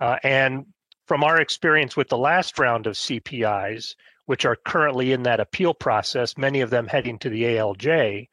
Uh, 0.01 0.17
and 0.23 0.67
from 1.07 1.25
our 1.25 1.41
experience 1.41 1.97
with 1.97 2.09
the 2.09 2.19
last 2.19 2.59
round 2.59 2.87
of 2.87 2.95
CPIs, 2.95 3.95
which 4.27 4.45
are 4.45 4.57
currently 4.57 5.13
in 5.13 5.23
that 5.23 5.41
appeal 5.41 5.73
process, 5.73 6.37
many 6.37 6.61
of 6.61 6.71
them 6.71 6.87
heading 6.87 7.19
to 7.19 7.31
the 7.31 7.45
ALJ, 7.45 8.29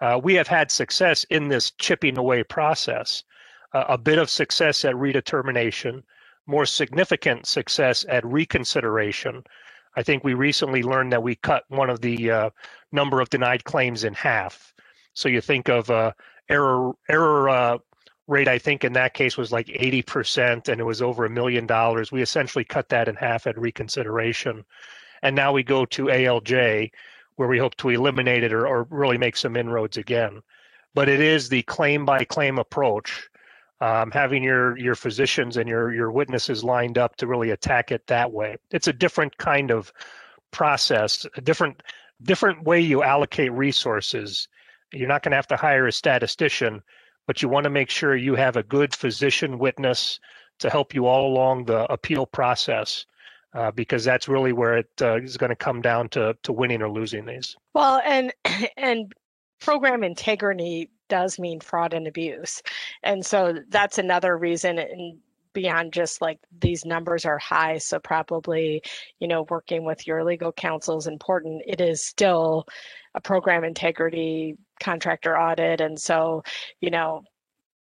uh, 0.00 0.20
we 0.22 0.34
have 0.34 0.48
had 0.48 0.70
success 0.70 1.24
in 1.24 1.48
this 1.48 1.70
chipping 1.72 2.18
away 2.18 2.42
process. 2.42 3.22
Uh, 3.72 3.84
a 3.88 3.98
bit 3.98 4.18
of 4.18 4.30
success 4.30 4.84
at 4.84 4.94
redetermination, 4.94 6.02
more 6.46 6.64
significant 6.64 7.46
success 7.46 8.04
at 8.08 8.24
reconsideration. 8.24 9.42
I 9.96 10.02
think 10.02 10.24
we 10.24 10.34
recently 10.34 10.82
learned 10.82 11.12
that 11.12 11.22
we 11.22 11.34
cut 11.36 11.64
one 11.68 11.90
of 11.90 12.00
the 12.00 12.30
uh, 12.30 12.50
number 12.92 13.20
of 13.20 13.28
denied 13.30 13.64
claims 13.64 14.04
in 14.04 14.14
half. 14.14 14.72
So 15.14 15.28
you 15.28 15.40
think 15.40 15.68
of 15.68 15.90
uh, 15.90 16.12
error 16.48 16.92
error 17.08 17.48
uh, 17.48 17.78
rate. 18.26 18.48
I 18.48 18.58
think 18.58 18.84
in 18.84 18.92
that 18.94 19.14
case 19.14 19.36
was 19.36 19.52
like 19.52 19.66
80%, 19.66 20.68
and 20.68 20.80
it 20.80 20.84
was 20.84 21.02
over 21.02 21.24
a 21.24 21.30
million 21.30 21.66
dollars. 21.66 22.12
We 22.12 22.22
essentially 22.22 22.64
cut 22.64 22.88
that 22.90 23.08
in 23.08 23.16
half 23.16 23.46
at 23.46 23.58
reconsideration, 23.58 24.64
and 25.22 25.36
now 25.36 25.52
we 25.52 25.62
go 25.62 25.84
to 25.86 26.06
ALJ, 26.06 26.90
where 27.36 27.48
we 27.48 27.58
hope 27.58 27.76
to 27.76 27.90
eliminate 27.90 28.44
it 28.44 28.52
or, 28.52 28.66
or 28.66 28.86
really 28.90 29.18
make 29.18 29.36
some 29.36 29.56
inroads 29.56 29.96
again. 29.96 30.42
But 30.94 31.08
it 31.08 31.20
is 31.20 31.48
the 31.48 31.62
claim 31.62 32.04
by 32.04 32.24
claim 32.24 32.58
approach 32.58 33.28
um, 33.80 34.10
having 34.10 34.42
your 34.42 34.76
your 34.78 34.94
physicians 34.94 35.56
and 35.56 35.68
your 35.68 35.92
your 35.92 36.10
witnesses 36.10 36.64
lined 36.64 36.98
up 36.98 37.16
to 37.16 37.26
really 37.26 37.50
attack 37.50 37.92
it 37.92 38.06
that 38.06 38.32
way. 38.32 38.56
It's 38.70 38.88
a 38.88 38.92
different 38.92 39.36
kind 39.36 39.70
of 39.70 39.92
process, 40.50 41.26
a 41.36 41.40
different 41.40 41.82
different 42.22 42.64
way 42.64 42.80
you 42.80 43.02
allocate 43.02 43.52
resources. 43.52 44.48
You're 44.92 45.08
not 45.08 45.22
going 45.22 45.32
to 45.32 45.36
have 45.36 45.48
to 45.48 45.56
hire 45.56 45.86
a 45.86 45.92
statistician, 45.92 46.82
but 47.26 47.42
you 47.42 47.48
want 47.48 47.64
to 47.64 47.70
make 47.70 47.90
sure 47.90 48.16
you 48.16 48.34
have 48.34 48.56
a 48.56 48.62
good 48.62 48.94
physician 48.94 49.58
witness 49.58 50.20
to 50.58 50.70
help 50.70 50.94
you 50.94 51.06
all 51.06 51.26
along 51.32 51.64
the 51.64 51.90
appeal 51.92 52.26
process. 52.26 53.06
Uh, 53.54 53.70
because 53.70 54.04
that's 54.04 54.28
really 54.28 54.52
where 54.52 54.76
it 54.76 54.90
uh, 55.00 55.16
is 55.16 55.38
going 55.38 55.48
to 55.48 55.56
come 55.56 55.80
down 55.80 56.10
to 56.10 56.36
to 56.42 56.52
winning 56.52 56.82
or 56.82 56.90
losing 56.90 57.24
these. 57.24 57.56
Well, 57.72 58.02
and 58.04 58.30
and 58.76 59.10
program 59.60 60.04
integrity 60.04 60.90
does 61.08 61.38
mean 61.38 61.60
fraud 61.60 61.94
and 61.94 62.06
abuse. 62.06 62.62
And 63.02 63.24
so 63.24 63.54
that's 63.68 63.96
another 63.96 64.36
reason 64.36 64.78
and 64.78 65.18
beyond 65.56 65.90
just 65.90 66.20
like 66.20 66.38
these 66.60 66.84
numbers 66.84 67.24
are 67.24 67.38
high 67.38 67.78
so 67.78 67.98
probably 67.98 68.82
you 69.20 69.26
know 69.26 69.46
working 69.48 69.86
with 69.86 70.06
your 70.06 70.22
legal 70.22 70.52
counsel 70.52 70.98
is 70.98 71.06
important 71.06 71.62
it 71.66 71.80
is 71.80 72.04
still 72.04 72.66
a 73.14 73.22
program 73.22 73.64
integrity 73.64 74.54
contractor 74.80 75.38
audit 75.38 75.80
and 75.80 75.98
so 76.00 76.42
you 76.80 76.90
know 76.90 77.22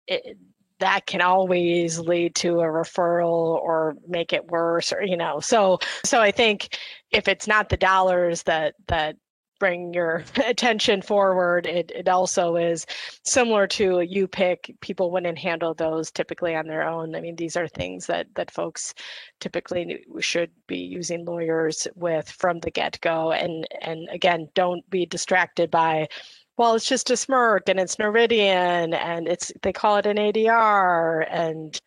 it, 0.08 0.38
that 0.80 1.06
can 1.06 1.22
always 1.22 2.00
lead 2.00 2.36
to 2.36 2.60
a 2.60 2.66
referral 2.66 3.56
or 3.62 3.96
make 4.08 4.34
it 4.34 4.46
worse 4.48 4.92
or 4.92 5.02
you 5.02 5.18
know 5.18 5.40
so 5.40 5.80
so 6.04 6.22
i 6.22 6.32
think 6.32 6.78
if 7.12 7.28
it's 7.28 7.48
not 7.48 7.70
the 7.70 7.78
dollars 7.78 8.44
that 8.44 8.76
that 8.88 9.16
bring 9.64 9.94
your 9.94 10.26
attention 10.46 11.02
forward. 11.02 11.66
It, 11.66 11.90
it 11.96 12.10
also 12.10 12.58
is 12.58 12.86
similar 13.24 13.66
to 13.68 14.00
a 14.00 14.08
UPIC. 14.08 14.78
People 14.82 15.10
wouldn't 15.10 15.38
handle 15.38 15.74
those 15.74 16.12
typically 16.12 16.54
on 16.54 16.68
their 16.68 16.86
own. 16.86 17.16
I 17.16 17.22
mean, 17.22 17.38
these 17.38 17.56
are 17.56 17.70
things 17.70 18.06
that 18.08 18.28
that 18.36 18.52
folks 18.52 18.94
typically 19.40 20.04
should 20.20 20.52
be 20.68 20.80
using 20.80 21.24
lawyers 21.24 21.88
with 21.96 22.30
from 22.30 22.60
the 22.60 22.72
get 22.72 23.00
go. 23.00 23.32
And 23.32 23.66
and 23.80 24.10
again, 24.12 24.50
don't 24.54 24.88
be 24.90 25.06
distracted 25.06 25.72
by 25.72 26.10
well, 26.58 26.76
it's 26.76 26.88
just 26.88 27.10
a 27.10 27.14
SMRC 27.14 27.70
and 27.70 27.80
it's 27.80 27.96
Noridian 27.98 28.94
and 28.96 29.28
it's 29.28 29.52
they 29.62 29.74
call 29.74 29.98
it 29.98 30.06
an 30.06 30.18
ADR 30.18 31.26
and 31.30 31.80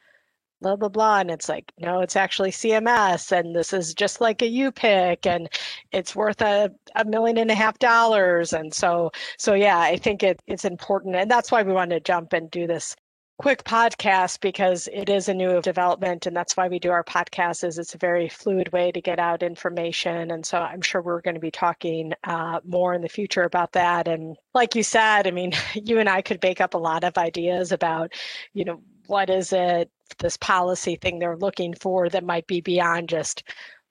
blah 0.61 0.77
blah 0.77 0.89
blah. 0.89 1.21
And 1.21 1.31
it's 1.31 1.49
like 1.49 1.73
no 1.79 2.01
it's 2.01 2.17
actually 2.17 2.51
cms 2.51 3.31
and 3.33 3.55
this 3.55 3.73
is 3.73 3.95
just 3.95 4.21
like 4.21 4.43
a 4.43 4.51
UPIC 4.51 5.27
and 5.27 5.49
it's 5.93 6.17
worth 6.17 6.41
a, 6.43 6.71
a 6.97 7.05
million 7.05 7.39
and 7.39 7.51
a 7.51 7.55
half 7.55 7.79
dollars. 7.79 8.53
And 8.53 8.73
so 8.75 9.13
so 9.39 9.55
yeah 9.55 9.79
i 9.81 9.97
think 9.97 10.23
it, 10.23 10.41
it's 10.47 10.65
important. 10.65 11.17
And 11.17 11.31
that's 11.31 11.53
why 11.53 11.63
we 11.63 11.73
wanted 11.73 11.95
to 11.97 12.01
jump 12.01 12.33
and 12.33 12.51
do 12.51 12.67
this 12.67 12.97
quick 13.39 13.65
podcast 13.65 14.41
because 14.41 14.89
it 14.93 15.11
is 15.11 15.29
a 15.29 15.35
new 15.35 15.61
development 15.61 16.27
and 16.27 16.35
that's 16.35 16.57
why 16.57 16.69
we 16.69 16.79
do 16.79 16.91
our 16.91 17.05
podcast 17.05 17.65
is 17.65 17.79
it's 17.79 17.95
a 17.95 17.99
very 17.99 18.29
fluid 18.29 18.73
way 18.73 18.91
to 18.91 19.01
get 19.01 19.19
out 19.19 19.43
information. 19.43 20.31
And 20.31 20.45
so 20.45 20.59
i'm 20.59 20.81
sure 20.81 21.03
we're 21.03 21.21
going 21.21 21.35
to 21.35 21.41
be 21.41 21.51
talking 21.51 22.13
uh, 22.25 22.61
more 22.65 22.95
in 22.95 23.03
the 23.03 23.09
future 23.09 23.43
about 23.43 23.73
that. 23.73 24.09
And 24.09 24.37
like 24.55 24.75
you 24.75 24.83
said 24.83 25.27
i 25.27 25.31
mean 25.31 25.53
you 25.75 25.99
and 25.99 26.09
i 26.09 26.23
could 26.23 26.43
make 26.43 26.61
up 26.61 26.75
a 26.75 26.79
lot 26.79 27.05
of 27.05 27.19
ideas 27.19 27.73
about 27.73 28.13
you 28.55 28.65
know 28.65 28.81
what 29.07 29.31
is 29.31 29.53
it 29.53 29.91
this 30.19 30.37
policy 30.37 30.97
thing 30.97 31.19
they're 31.19 31.37
looking 31.37 31.75
for 31.75 32.09
that 32.09 32.25
might 32.25 32.47
be 32.47 32.61
beyond 32.61 33.09
just 33.09 33.45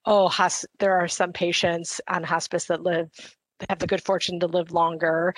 oh 0.06 0.32
there 0.80 0.94
are 0.94 1.08
some 1.08 1.32
patients 1.34 2.02
on 2.08 2.24
hospice 2.24 2.66
that 2.66 2.84
live 2.84 3.10
have 3.70 3.80
the 3.80 3.88
good 3.88 4.04
fortune 4.04 4.40
to 4.40 4.48
live 4.48 4.72
longer. 4.72 5.34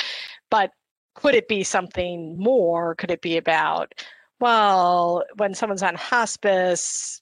But 0.50 0.72
could 1.18 1.36
it 1.36 1.48
be 1.48 1.64
something 1.64 2.38
more? 2.38 2.96
Could 2.96 3.12
it 3.12 3.22
be 3.22 3.38
about 3.38 3.94
well 4.40 5.24
when 5.38 5.54
someone's 5.54 5.84
on 5.84 5.96
hospice 5.96 7.22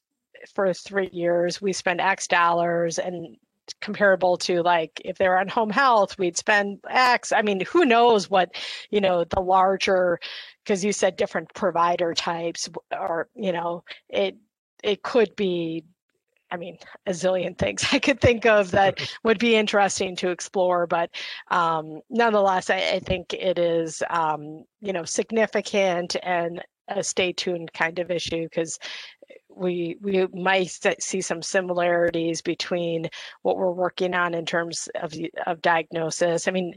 for 0.54 0.74
three 0.74 1.10
years 1.14 1.62
we 1.62 1.72
spend 1.74 2.02
x 2.02 2.28
dollars 2.28 3.00
and 3.00 3.38
comparable 3.82 4.38
to 4.38 4.62
like 4.62 5.02
if 5.06 5.18
they're 5.18 5.40
on 5.40 5.48
home 5.48 5.70
health 5.70 6.18
we'd 6.20 6.38
spend 6.38 6.80
x. 6.90 7.32
I 7.32 7.42
mean 7.42 7.62
who 7.62 7.86
knows 7.86 8.30
what 8.30 8.54
you 8.92 9.02
know 9.02 9.24
the 9.24 9.40
larger 9.40 10.20
because 10.64 10.84
you 10.84 10.92
said 10.92 11.16
different 11.16 11.54
provider 11.54 12.14
types 12.14 12.70
or 12.92 13.30
you 13.34 13.54
know 13.54 13.84
it 14.10 14.36
it 14.84 15.04
could 15.04 15.36
be 15.36 15.86
I 16.52 16.58
mean, 16.58 16.78
a 17.06 17.12
zillion 17.12 17.58
things 17.58 17.86
I 17.92 18.00
could 18.00 18.22
think 18.22 18.46
of 18.46 18.72
that 18.72 19.00
would 19.24 19.40
be 19.40 19.56
interesting 19.56 20.16
to 20.18 20.30
explore, 20.30 20.88
but 20.88 21.10
um, 21.50 22.02
nonetheless, 22.10 22.70
I, 22.70 22.78
I, 22.78 23.00
think 23.00 23.34
it 23.34 23.58
is, 23.58 24.04
um, 24.10 24.64
you 24.80 24.94
know, 24.94 25.04
significant 25.04 26.16
and 26.24 26.64
a 26.88 27.04
stay 27.04 27.34
tuned 27.34 27.74
kind 27.74 28.00
of 28.00 28.12
issue 28.12 28.44
because 28.44 28.78
we 29.50 29.98
we 30.02 30.28
might 30.34 30.70
see 31.00 31.22
some 31.22 31.42
similarities 31.42 32.42
between 32.42 33.08
what 33.42 33.58
we're 33.58 33.72
working 33.72 34.14
on 34.14 34.34
in 34.34 34.46
terms 34.46 34.88
of 35.02 35.14
of 35.46 35.62
diagnosis. 35.62 36.48
I 36.48 36.52
mean, 36.52 36.76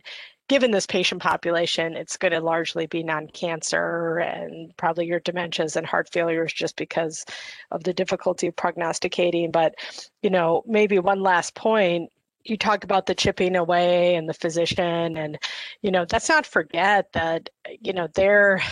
given 0.48 0.70
this 0.70 0.86
patient 0.86 1.22
population, 1.22 1.94
it's 1.96 2.16
going 2.16 2.32
to 2.32 2.40
largely 2.40 2.86
be 2.86 3.02
non-cancer 3.02 4.18
and 4.18 4.76
probably 4.76 5.06
your 5.06 5.20
dementias 5.20 5.76
and 5.76 5.86
heart 5.86 6.08
failures 6.10 6.52
just 6.52 6.76
because 6.76 7.24
of 7.70 7.84
the 7.84 7.92
difficulty 7.92 8.46
of 8.48 8.56
prognosticating. 8.56 9.50
But 9.50 9.74
you 10.22 10.30
know, 10.30 10.62
maybe 10.66 10.98
one 10.98 11.20
last 11.20 11.54
point 11.54 12.10
you 12.44 12.56
talk 12.56 12.84
about 12.84 13.06
the 13.06 13.14
chipping 13.14 13.56
away 13.56 14.14
and 14.14 14.28
the 14.28 14.32
physician 14.32 15.18
and 15.18 15.38
you 15.82 15.90
know 15.90 16.06
let's 16.10 16.30
not 16.30 16.46
forget 16.46 17.12
that 17.12 17.50
you 17.82 17.92
know 17.92 18.08
they're 18.14 18.62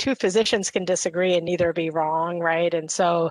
two 0.00 0.14
physicians 0.14 0.70
can 0.70 0.84
disagree 0.84 1.34
and 1.34 1.44
neither 1.44 1.72
be 1.72 1.90
wrong, 1.90 2.40
right? 2.40 2.72
And 2.72 2.90
so 2.90 3.30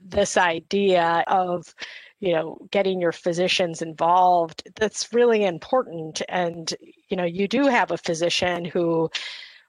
this 0.00 0.36
idea 0.36 1.24
of 1.26 1.74
you 2.20 2.32
know 2.32 2.56
getting 2.70 3.00
your 3.00 3.12
physicians 3.12 3.82
involved 3.82 4.62
that's 4.76 5.12
really 5.12 5.44
important 5.44 6.22
and 6.28 6.72
you 7.08 7.16
know 7.16 7.24
you 7.24 7.48
do 7.48 7.66
have 7.66 7.90
a 7.90 7.98
physician 7.98 8.64
who 8.64 9.10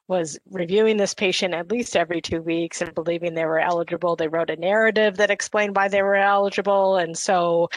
was 0.07 0.39
reviewing 0.51 0.97
this 0.97 1.13
patient 1.13 1.53
at 1.53 1.71
least 1.71 1.95
every 1.95 2.21
two 2.21 2.41
weeks 2.41 2.81
and 2.81 2.95
believing 2.95 3.33
they 3.33 3.45
were 3.45 3.59
eligible. 3.59 4.15
They 4.15 4.27
wrote 4.27 4.49
a 4.49 4.55
narrative 4.55 5.17
that 5.17 5.31
explained 5.31 5.75
why 5.75 5.89
they 5.89 6.01
were 6.01 6.15
eligible. 6.15 6.95
And 6.95 7.17
so 7.17 7.69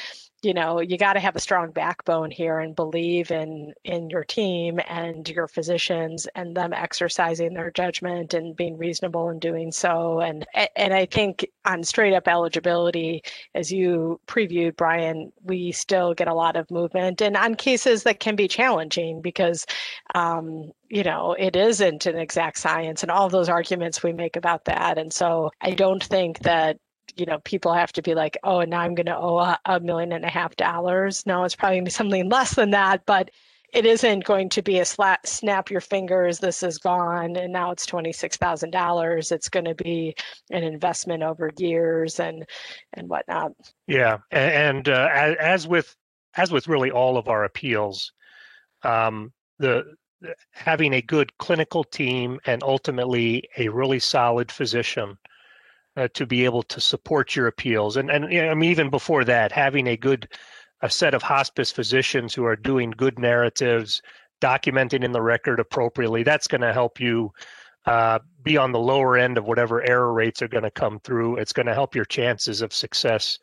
you 0.43 0.55
know 0.55 0.81
you 0.81 0.97
got 0.97 1.15
to 1.15 1.21
have 1.21 1.37
a 1.37 1.41
strong 1.41 1.71
backbone 1.71 2.31
here 2.31 2.59
and 2.59 2.75
believe 2.75 3.31
in 3.31 3.73
in 3.85 4.09
your 4.11 4.25
team 4.25 4.81
and 4.89 5.29
your 5.29 5.47
physicians 5.47 6.27
and 6.35 6.57
them 6.57 6.73
exercising 6.73 7.55
their 7.55 7.71
judgment 7.71 8.33
and 8.33 8.57
being 8.57 8.79
reasonable 8.79 9.29
in 9.29 9.39
doing 9.39 9.71
so. 9.73 10.21
And 10.21 10.47
and 10.77 10.95
i 10.95 11.07
think 11.07 11.47
on 11.65 11.85
straight 11.85 12.15
up 12.15 12.29
eligibility 12.29 13.23
as 13.55 13.71
you 13.71 14.21
previewed 14.27 14.77
brian 14.77 15.33
we 15.43 15.73
still 15.73 16.15
get 16.15 16.29
a 16.29 16.35
lot 16.35 16.57
of 16.57 16.71
movement 16.71 17.21
and 17.21 17.37
on 17.37 17.55
cases 17.55 18.03
that 18.05 18.21
can 18.21 18.37
be 18.37 18.49
challenging 18.49 19.21
because 19.21 19.67
um, 20.15 20.71
you 20.89 21.03
know 21.03 21.35
it 21.39 21.57
isn't 21.57 22.07
an 22.07 22.17
exact 22.17 22.59
science 22.59 23.03
and 23.03 23.11
all 23.11 23.29
those 23.29 23.49
arguments 23.49 24.03
we 24.03 24.13
make 24.13 24.37
about 24.37 24.65
that. 24.65 24.99
And 24.99 25.13
so 25.13 25.51
i 25.61 25.73
don't 25.73 26.03
think 26.03 26.41
that 26.41 26.79
you 27.17 27.27
know 27.27 27.39
people 27.41 27.73
have 27.73 27.93
to 27.93 28.03
be 28.03 28.15
like 28.15 28.37
oh 28.45 28.61
and 28.61 28.71
now 28.71 28.81
i'm 28.81 28.95
going 28.95 29.07
to 29.07 29.17
owe 29.17 29.39
a, 29.39 29.59
a, 29.67 29.81
million 29.81 30.13
and 30.13 30.25
a 30.25 30.29
half 30.29 30.55
dollars 30.57 31.25
no 31.27 31.45
it's 31.45 31.57
probably 31.57 31.89
something 31.91 32.29
less 32.29 32.55
than 32.55 32.71
that 32.71 33.05
but 33.07 33.31
it 33.73 33.87
isn't 33.87 34.25
going 34.25 34.49
to 34.51 34.63
be 34.63 34.81
a 34.81 34.85
slap, 34.85 35.27
snap 35.27 35.71
your 35.71 35.81
fingers, 35.81 36.39
this 36.39 36.63
is 36.63 36.79
gone, 36.79 37.37
and 37.37 37.53
now 37.53 37.71
it's 37.71 37.87
$26,000. 37.87 39.33
It's 39.33 39.49
going 39.49 39.65
to 39.65 39.75
be 39.75 40.15
an 40.51 40.65
investment 40.65 41.23
over 41.23 41.51
years 41.57 42.19
and, 42.19 42.45
and 42.95 43.09
whatnot. 43.09 43.53
Yeah. 43.87 44.19
And, 44.31 44.89
uh, 44.89 45.09
as, 45.13 45.37
as, 45.39 45.69
with, 45.69 45.95
as 46.37 46.51
with 46.51 46.69
really 46.69 46.91
all 46.91 47.17
of 47.17 47.29
our 47.29 47.45
appeals, 47.45 48.13
um, 48.83 49.33
the, 49.59 49.85
having 50.53 50.95
a 50.95 51.03
good 51.03 51.37
clinical 51.39 51.85
team 51.85 52.41
and 52.47 52.63
ultimately 52.63 53.45
a 53.57 53.69
really 53.69 53.99
solid 53.99 54.51
physician 54.51 55.17
uh, 55.97 56.09
to 56.15 56.27
be 56.27 56.45
able 56.45 56.63
to 56.65 56.81
support 56.81 57.35
your 57.35 57.47
appeals. 57.47 57.97
And, 57.97 58.11
and 58.11 58.25
I 58.25 58.55
mean, 58.55 58.71
even 58.71 58.91
before 58.91 59.25
that, 59.25 59.53
having 59.53 59.87
a 59.87 59.97
good 59.97 60.29
a 60.83 60.89
set 60.89 61.15
of 61.15 61.23
hospice 61.23 61.71
physicians 61.71 62.35
who 62.35 62.45
are 62.45 62.57
doing 62.57 62.91
good 62.91 63.19
narratives, 63.19 64.01
documenting 64.41 65.05
in 65.05 65.13
the 65.13 65.21
record 65.21 65.61
appropriately, 65.61 66.23
that's 66.23 66.49
going 66.49 66.63
to 66.63 66.73
help 66.73 66.99
you 66.99 67.31
uh, 67.87 68.19
be 68.43 68.57
on 68.57 68.73
the 68.73 68.79
lower 68.79 69.17
end 69.17 69.37
of 69.37 69.45
whatever 69.45 69.83
error 69.83 70.13
rates 70.13 70.41
are 70.41 70.49
going 70.49 70.65
to 70.65 70.71
come 70.71 70.99
through. 71.01 71.37
It's 71.37 71.53
going 71.53 71.67
to 71.67 71.75
help 71.75 71.95
your 71.95 72.05
chances 72.07 72.63
of 72.63 72.73
success 72.73 73.39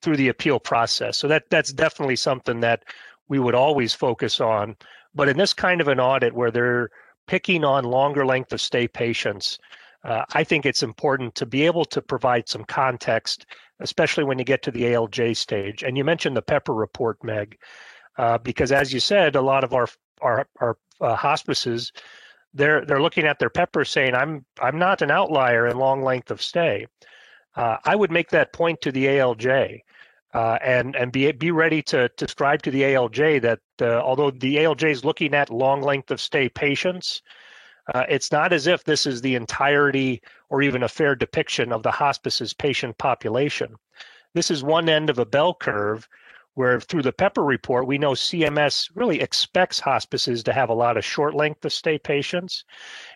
through 0.00 0.16
the 0.16 0.28
appeal 0.28 0.60
process. 0.60 1.18
So 1.18 1.28
that 1.28 1.44
that's 1.50 1.72
definitely 1.72 2.16
something 2.16 2.60
that 2.60 2.84
we 3.28 3.38
would 3.38 3.54
always 3.54 3.92
focus 3.92 4.40
on. 4.40 4.76
But 5.14 5.28
in 5.28 5.36
this 5.36 5.52
kind 5.52 5.80
of 5.80 5.88
an 5.88 6.00
audit 6.00 6.34
where 6.34 6.50
they're 6.50 6.90
picking 7.26 7.64
on 7.64 7.84
longer 7.84 8.24
length 8.24 8.52
of 8.52 8.60
stay 8.60 8.88
patients, 8.88 9.58
uh, 10.04 10.24
I 10.32 10.44
think 10.44 10.64
it's 10.64 10.82
important 10.82 11.34
to 11.36 11.46
be 11.46 11.66
able 11.66 11.84
to 11.86 12.00
provide 12.00 12.48
some 12.48 12.64
context 12.64 13.46
especially 13.80 14.24
when 14.24 14.38
you 14.38 14.44
get 14.44 14.62
to 14.62 14.70
the 14.70 14.82
ALJ 14.82 15.36
stage. 15.36 15.82
And 15.82 15.96
you 15.96 16.04
mentioned 16.04 16.36
the 16.36 16.42
Pepper 16.42 16.74
report, 16.74 17.22
Meg, 17.22 17.58
uh, 18.16 18.38
because 18.38 18.72
as 18.72 18.92
you 18.92 19.00
said, 19.00 19.36
a 19.36 19.42
lot 19.42 19.64
of 19.64 19.72
our 19.74 19.88
our, 20.20 20.48
our 20.60 20.76
uh, 21.00 21.14
hospices 21.14 21.92
they're 22.54 22.84
they're 22.84 23.02
looking 23.02 23.24
at 23.24 23.38
their 23.38 23.50
Pepper 23.50 23.84
saying, 23.84 24.14
"I'm 24.14 24.44
I'm 24.60 24.78
not 24.78 25.02
an 25.02 25.10
outlier 25.10 25.66
in 25.68 25.76
long 25.76 26.02
length 26.02 26.30
of 26.30 26.42
stay." 26.42 26.86
Uh, 27.54 27.76
I 27.84 27.94
would 27.94 28.10
make 28.10 28.30
that 28.30 28.52
point 28.52 28.80
to 28.82 28.92
the 28.92 29.06
ALJ. 29.06 29.80
Uh, 30.34 30.58
and 30.62 30.94
and 30.96 31.12
be 31.12 31.30
be 31.32 31.50
ready 31.50 31.82
to 31.82 32.08
to 32.08 32.26
describe 32.26 32.62
to 32.62 32.70
the 32.70 32.82
ALJ 32.82 33.40
that 33.42 33.60
uh, 33.80 34.00
although 34.00 34.30
the 34.30 34.56
ALJ 34.56 34.90
is 34.90 35.04
looking 35.04 35.34
at 35.34 35.50
long 35.50 35.82
length 35.82 36.10
of 36.10 36.20
stay 36.20 36.48
patients, 36.48 37.22
uh, 37.94 38.04
it's 38.08 38.30
not 38.30 38.52
as 38.52 38.66
if 38.66 38.84
this 38.84 39.06
is 39.06 39.20
the 39.20 39.34
entirety 39.34 40.20
or 40.50 40.62
even 40.62 40.82
a 40.82 40.88
fair 40.88 41.14
depiction 41.14 41.72
of 41.72 41.82
the 41.82 41.90
hospice's 41.90 42.52
patient 42.52 42.96
population. 42.98 43.74
This 44.34 44.50
is 44.50 44.62
one 44.62 44.88
end 44.88 45.08
of 45.10 45.18
a 45.18 45.24
bell 45.24 45.54
curve 45.54 46.08
where 46.54 46.80
through 46.80 47.02
the 47.02 47.12
Pepper 47.12 47.44
report, 47.44 47.86
we 47.86 47.98
know 47.98 48.12
CMS 48.12 48.90
really 48.94 49.20
expects 49.20 49.78
hospices 49.78 50.42
to 50.42 50.52
have 50.52 50.68
a 50.68 50.74
lot 50.74 50.96
of 50.96 51.04
short 51.04 51.34
length 51.34 51.64
of 51.64 51.72
stay 51.72 51.98
patients 51.98 52.64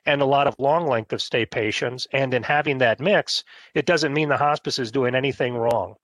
and 0.07 0.23
a 0.23 0.26
lot 0.26 0.47
of 0.47 0.55
long 0.61 0.87
length 0.87 1.12
of 1.12 1.21
stay 1.21 1.45
patients. 1.45 2.07
And 2.12 2.33
in 2.33 2.45
having 2.45 2.79
that 2.79 3.00
mix, 3.00 3.43
it 3.75 3.85
doesn't 3.85 4.12
mean 4.12 4.29
the 4.29 4.37
hospice 4.37 4.79
is 4.79 4.93
doing 4.93 5.17
anything 5.17 5.57
wrong. 5.57 5.97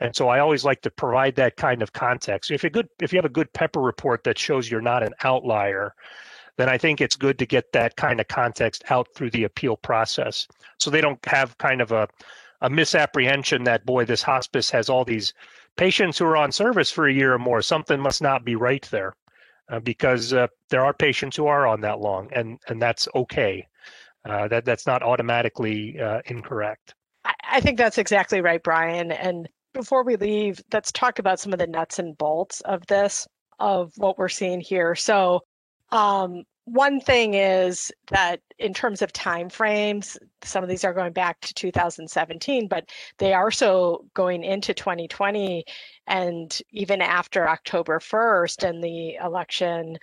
And 0.00 0.14
so 0.14 0.28
I 0.28 0.40
always 0.40 0.66
like 0.66 0.82
to 0.82 0.90
provide 0.90 1.34
that 1.36 1.56
kind 1.56 1.80
of 1.80 1.94
context. 1.94 2.50
If 2.50 2.62
you 2.62 2.68
good 2.70 2.88
if 3.00 3.12
you 3.12 3.16
have 3.16 3.24
a 3.24 3.30
good 3.30 3.52
Pepper 3.54 3.80
report 3.80 4.24
that 4.24 4.38
shows 4.38 4.70
you're 4.70 4.80
not 4.82 5.02
an 5.02 5.14
outlier, 5.24 5.94
then 6.56 6.68
I 6.68 6.78
think 6.78 7.00
it's 7.00 7.16
good 7.16 7.38
to 7.38 7.46
get 7.46 7.72
that 7.72 7.96
kind 7.96 8.20
of 8.20 8.28
context 8.28 8.84
out 8.90 9.08
through 9.14 9.30
the 9.30 9.44
appeal 9.44 9.76
process 9.76 10.46
so 10.78 10.90
they 10.90 11.00
don't 11.00 11.24
have 11.26 11.58
kind 11.58 11.80
of 11.80 11.92
a, 11.92 12.08
a 12.60 12.70
misapprehension 12.70 13.64
that, 13.64 13.86
boy, 13.86 14.04
this 14.04 14.22
hospice 14.22 14.70
has 14.70 14.88
all 14.88 15.04
these 15.04 15.32
patients 15.76 16.18
who 16.18 16.26
are 16.26 16.36
on 16.36 16.52
service 16.52 16.90
for 16.90 17.08
a 17.08 17.12
year 17.12 17.32
or 17.32 17.38
more. 17.38 17.62
Something 17.62 18.00
must 18.00 18.22
not 18.22 18.44
be 18.44 18.56
right 18.56 18.86
there. 18.90 19.14
Uh, 19.68 19.78
because 19.78 20.32
uh, 20.34 20.48
there 20.68 20.84
are 20.84 20.92
patients 20.92 21.36
who 21.36 21.46
are 21.46 21.66
on 21.66 21.80
that 21.80 22.00
long, 22.00 22.28
and 22.32 22.58
and 22.68 22.82
that's 22.82 23.08
okay. 23.14 23.66
Uh, 24.28 24.46
that 24.48 24.64
that's 24.64 24.86
not 24.86 25.02
automatically 25.02 25.98
uh, 25.98 26.20
incorrect. 26.26 26.94
I 27.24 27.60
think 27.60 27.78
that's 27.78 27.96
exactly 27.96 28.40
right, 28.40 28.62
Brian. 28.62 29.12
And 29.12 29.48
before 29.72 30.04
we 30.04 30.16
leave, 30.16 30.60
let's 30.72 30.92
talk 30.92 31.20
about 31.20 31.40
some 31.40 31.52
of 31.52 31.58
the 31.58 31.66
nuts 31.66 31.98
and 32.00 32.18
bolts 32.18 32.60
of 32.62 32.84
this, 32.86 33.26
of 33.60 33.92
what 33.96 34.18
we're 34.18 34.28
seeing 34.28 34.60
here. 34.60 34.94
So 34.94 35.42
um, 35.92 36.44
one 36.64 37.00
thing 37.00 37.34
is 37.34 37.90
that 38.10 38.40
in 38.58 38.72
terms 38.72 39.02
of 39.02 39.12
time 39.12 39.48
frames, 39.48 40.16
some 40.44 40.62
of 40.62 40.68
these 40.68 40.84
are 40.84 40.94
going 40.94 41.12
back 41.12 41.40
to 41.40 41.52
2017, 41.54 42.68
but 42.68 42.88
they 43.18 43.32
are 43.32 43.50
so 43.50 44.04
going 44.14 44.44
into 44.44 44.72
2020 44.72 45.64
and 46.06 46.60
even 46.70 47.02
after 47.02 47.48
October 47.48 47.98
1st 47.98 48.68
and 48.68 48.82
the 48.82 49.16
election, 49.16 49.98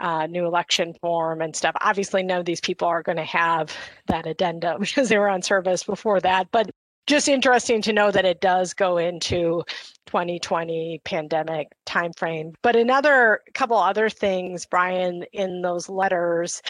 uh, 0.00 0.26
new 0.26 0.44
election 0.44 0.92
form 1.00 1.40
and 1.40 1.56
stuff. 1.56 1.74
Obviously, 1.80 2.22
none 2.22 2.40
of 2.40 2.44
these 2.44 2.60
people 2.60 2.88
are 2.88 3.02
going 3.02 3.16
to 3.16 3.24
have 3.24 3.74
that 4.06 4.26
addendum 4.26 4.80
because 4.80 5.08
they 5.08 5.18
were 5.18 5.28
on 5.30 5.40
service 5.40 5.82
before 5.82 6.20
that. 6.20 6.48
But 6.50 6.70
just 7.06 7.28
interesting 7.28 7.82
to 7.82 7.92
know 7.92 8.10
that 8.10 8.24
it 8.24 8.40
does 8.40 8.74
go 8.74 8.98
into 8.98 9.62
2020 10.06 11.00
pandemic 11.04 11.68
timeframe. 11.86 12.54
But 12.62 12.76
another 12.76 13.40
couple 13.54 13.76
other 13.76 14.08
things, 14.08 14.66
Brian, 14.66 15.24
in 15.32 15.62
those 15.62 15.88
letters 15.88 16.62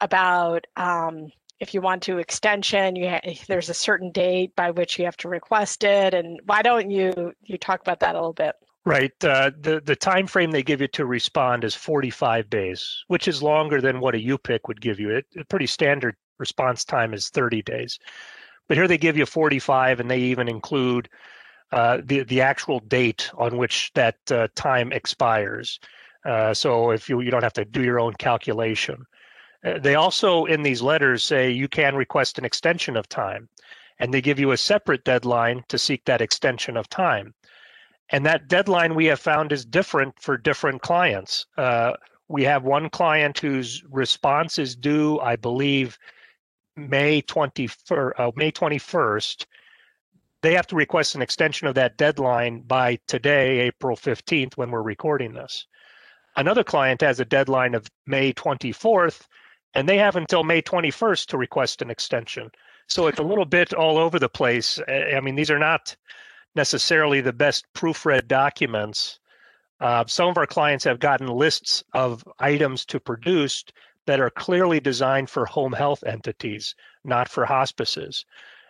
about 0.00 0.66
um, 0.76 1.28
if 1.60 1.72
you 1.74 1.80
want 1.80 2.02
to 2.02 2.18
extension, 2.18 2.96
you 2.96 3.08
ha- 3.08 3.20
there's 3.48 3.70
a 3.70 3.74
certain 3.74 4.10
date 4.10 4.54
by 4.56 4.70
which 4.70 4.98
you 4.98 5.04
have 5.04 5.16
to 5.18 5.28
request 5.28 5.84
it, 5.84 6.14
and 6.14 6.40
why 6.46 6.62
don't 6.62 6.90
you 6.90 7.32
you 7.42 7.58
talk 7.58 7.80
about 7.80 8.00
that 8.00 8.14
a 8.14 8.18
little 8.18 8.32
bit? 8.32 8.54
Right. 8.84 9.12
Uh, 9.24 9.50
the 9.58 9.80
the 9.80 9.96
time 9.96 10.26
frame 10.26 10.50
they 10.50 10.62
give 10.62 10.80
you 10.80 10.88
to 10.88 11.06
respond 11.06 11.64
is 11.64 11.74
45 11.74 12.50
days, 12.50 13.04
which 13.08 13.28
is 13.28 13.42
longer 13.42 13.80
than 13.80 14.00
what 14.00 14.14
a 14.14 14.18
UPIC 14.18 14.60
would 14.68 14.80
give 14.80 15.00
you. 15.00 15.10
It, 15.10 15.26
a 15.38 15.44
pretty 15.44 15.66
standard 15.66 16.16
response 16.38 16.84
time 16.84 17.14
is 17.14 17.30
30 17.30 17.62
days. 17.62 17.98
But 18.68 18.76
here 18.76 18.88
they 18.88 18.98
give 18.98 19.16
you 19.16 19.26
45, 19.26 20.00
and 20.00 20.10
they 20.10 20.20
even 20.20 20.48
include 20.48 21.08
uh, 21.72 21.98
the 22.04 22.22
the 22.22 22.40
actual 22.40 22.80
date 22.80 23.30
on 23.36 23.56
which 23.56 23.90
that 23.94 24.16
uh, 24.30 24.48
time 24.54 24.92
expires. 24.92 25.80
Uh, 26.24 26.54
so 26.54 26.90
if 26.90 27.08
you 27.08 27.20
you 27.20 27.30
don't 27.30 27.42
have 27.42 27.52
to 27.54 27.64
do 27.64 27.82
your 27.82 28.00
own 28.00 28.14
calculation. 28.14 29.04
Uh, 29.64 29.78
they 29.78 29.94
also 29.94 30.44
in 30.44 30.62
these 30.62 30.82
letters 30.82 31.24
say 31.24 31.50
you 31.50 31.68
can 31.68 31.94
request 31.96 32.38
an 32.38 32.44
extension 32.44 32.96
of 32.96 33.08
time, 33.08 33.48
and 33.98 34.12
they 34.12 34.20
give 34.20 34.38
you 34.38 34.52
a 34.52 34.56
separate 34.56 35.04
deadline 35.04 35.64
to 35.68 35.78
seek 35.78 36.04
that 36.04 36.20
extension 36.20 36.76
of 36.76 36.88
time. 36.88 37.34
And 38.10 38.24
that 38.26 38.48
deadline 38.48 38.94
we 38.94 39.06
have 39.06 39.20
found 39.20 39.50
is 39.50 39.64
different 39.64 40.14
for 40.20 40.36
different 40.36 40.82
clients. 40.82 41.46
Uh, 41.56 41.94
we 42.28 42.44
have 42.44 42.62
one 42.62 42.90
client 42.90 43.38
whose 43.38 43.82
response 43.90 44.58
is 44.58 44.76
due, 44.76 45.18
I 45.20 45.36
believe, 45.36 45.98
May 46.76 47.22
21st, 47.22 48.12
uh, 48.18 48.30
May 48.34 48.50
21st, 48.50 49.46
they 50.42 50.54
have 50.54 50.66
to 50.66 50.76
request 50.76 51.14
an 51.14 51.22
extension 51.22 51.66
of 51.68 51.74
that 51.76 51.96
deadline 51.96 52.60
by 52.60 52.98
today, 53.06 53.60
April 53.60 53.96
15th, 53.96 54.56
when 54.56 54.70
we're 54.70 54.82
recording 54.82 55.32
this. 55.32 55.66
Another 56.36 56.64
client 56.64 57.00
has 57.00 57.20
a 57.20 57.24
deadline 57.24 57.74
of 57.74 57.86
May 58.06 58.32
24th, 58.32 59.26
and 59.74 59.88
they 59.88 59.96
have 59.98 60.16
until 60.16 60.42
May 60.42 60.60
21st 60.60 61.26
to 61.26 61.38
request 61.38 61.80
an 61.80 61.90
extension. 61.90 62.50
So 62.88 63.06
it's 63.06 63.20
a 63.20 63.24
little 63.24 63.44
bit 63.44 63.72
all 63.72 63.96
over 63.96 64.18
the 64.18 64.28
place. 64.28 64.80
I 64.88 65.20
mean, 65.20 65.36
these 65.36 65.50
are 65.50 65.58
not 65.58 65.96
necessarily 66.54 67.20
the 67.20 67.32
best 67.32 67.66
proofread 67.74 68.26
documents. 68.28 69.20
Uh, 69.80 70.04
some 70.06 70.28
of 70.28 70.36
our 70.36 70.46
clients 70.46 70.84
have 70.84 70.98
gotten 70.98 71.28
lists 71.28 71.82
of 71.94 72.24
items 72.38 72.84
to 72.86 73.00
produce 73.00 73.64
that 74.06 74.20
are 74.20 74.30
clearly 74.30 74.80
designed 74.80 75.30
for 75.30 75.46
home 75.46 75.72
health 75.72 76.04
entities, 76.04 76.74
not 77.04 77.28
for 77.28 77.44
hospices. 77.44 78.24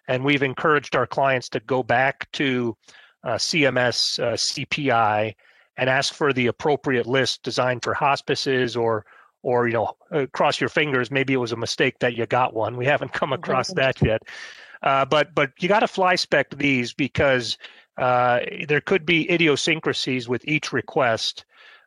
And 0.09 0.25
we've 0.25 0.43
encouraged 0.43 0.97
our 0.97 1.07
clients 1.07 1.49
to 1.51 1.61
go 1.61 1.83
back 1.83 2.31
to 2.33 2.77
uh, 3.25 3.35
CMS 3.35 4.23
uh, 4.23 4.35
CPI 4.35 5.35
and 5.77 5.91
ask 5.91 6.13
for 6.13 6.33
the 6.33 6.47
appropriate 6.47 7.07
list 7.07 7.43
designed 7.43 7.83
for 7.83 7.95
hospices 7.95 8.77
or 8.77 9.05
or 9.43 9.67
you 9.67 9.75
know 9.75 9.93
uh, 10.13 10.27
cross 10.33 10.61
your 10.61 10.71
fingers 10.71 11.11
maybe 11.11 11.33
it 11.33 11.39
was 11.39 11.53
a 11.53 11.57
mistake 11.57 11.99
that 12.01 12.17
you 12.17 12.27
got 12.27 12.55
one. 12.55 12.77
We 12.77 12.87
haven't 12.87 13.13
come 13.13 13.33
across 13.33 13.73
that 13.75 14.01
yet. 14.03 14.23
Uh, 14.83 15.05
but 15.05 15.35
but 15.35 15.51
you 15.59 15.69
got 15.69 15.81
to 15.81 15.89
fly 15.89 16.15
spec 16.15 16.51
these 16.51 16.93
because 16.93 17.57
uh, 17.97 18.41
there 18.69 18.81
could 18.81 19.07
be 19.07 19.31
idiosyncrasies 19.31 20.29
with 20.29 20.47
each 20.47 20.73
request 20.73 21.45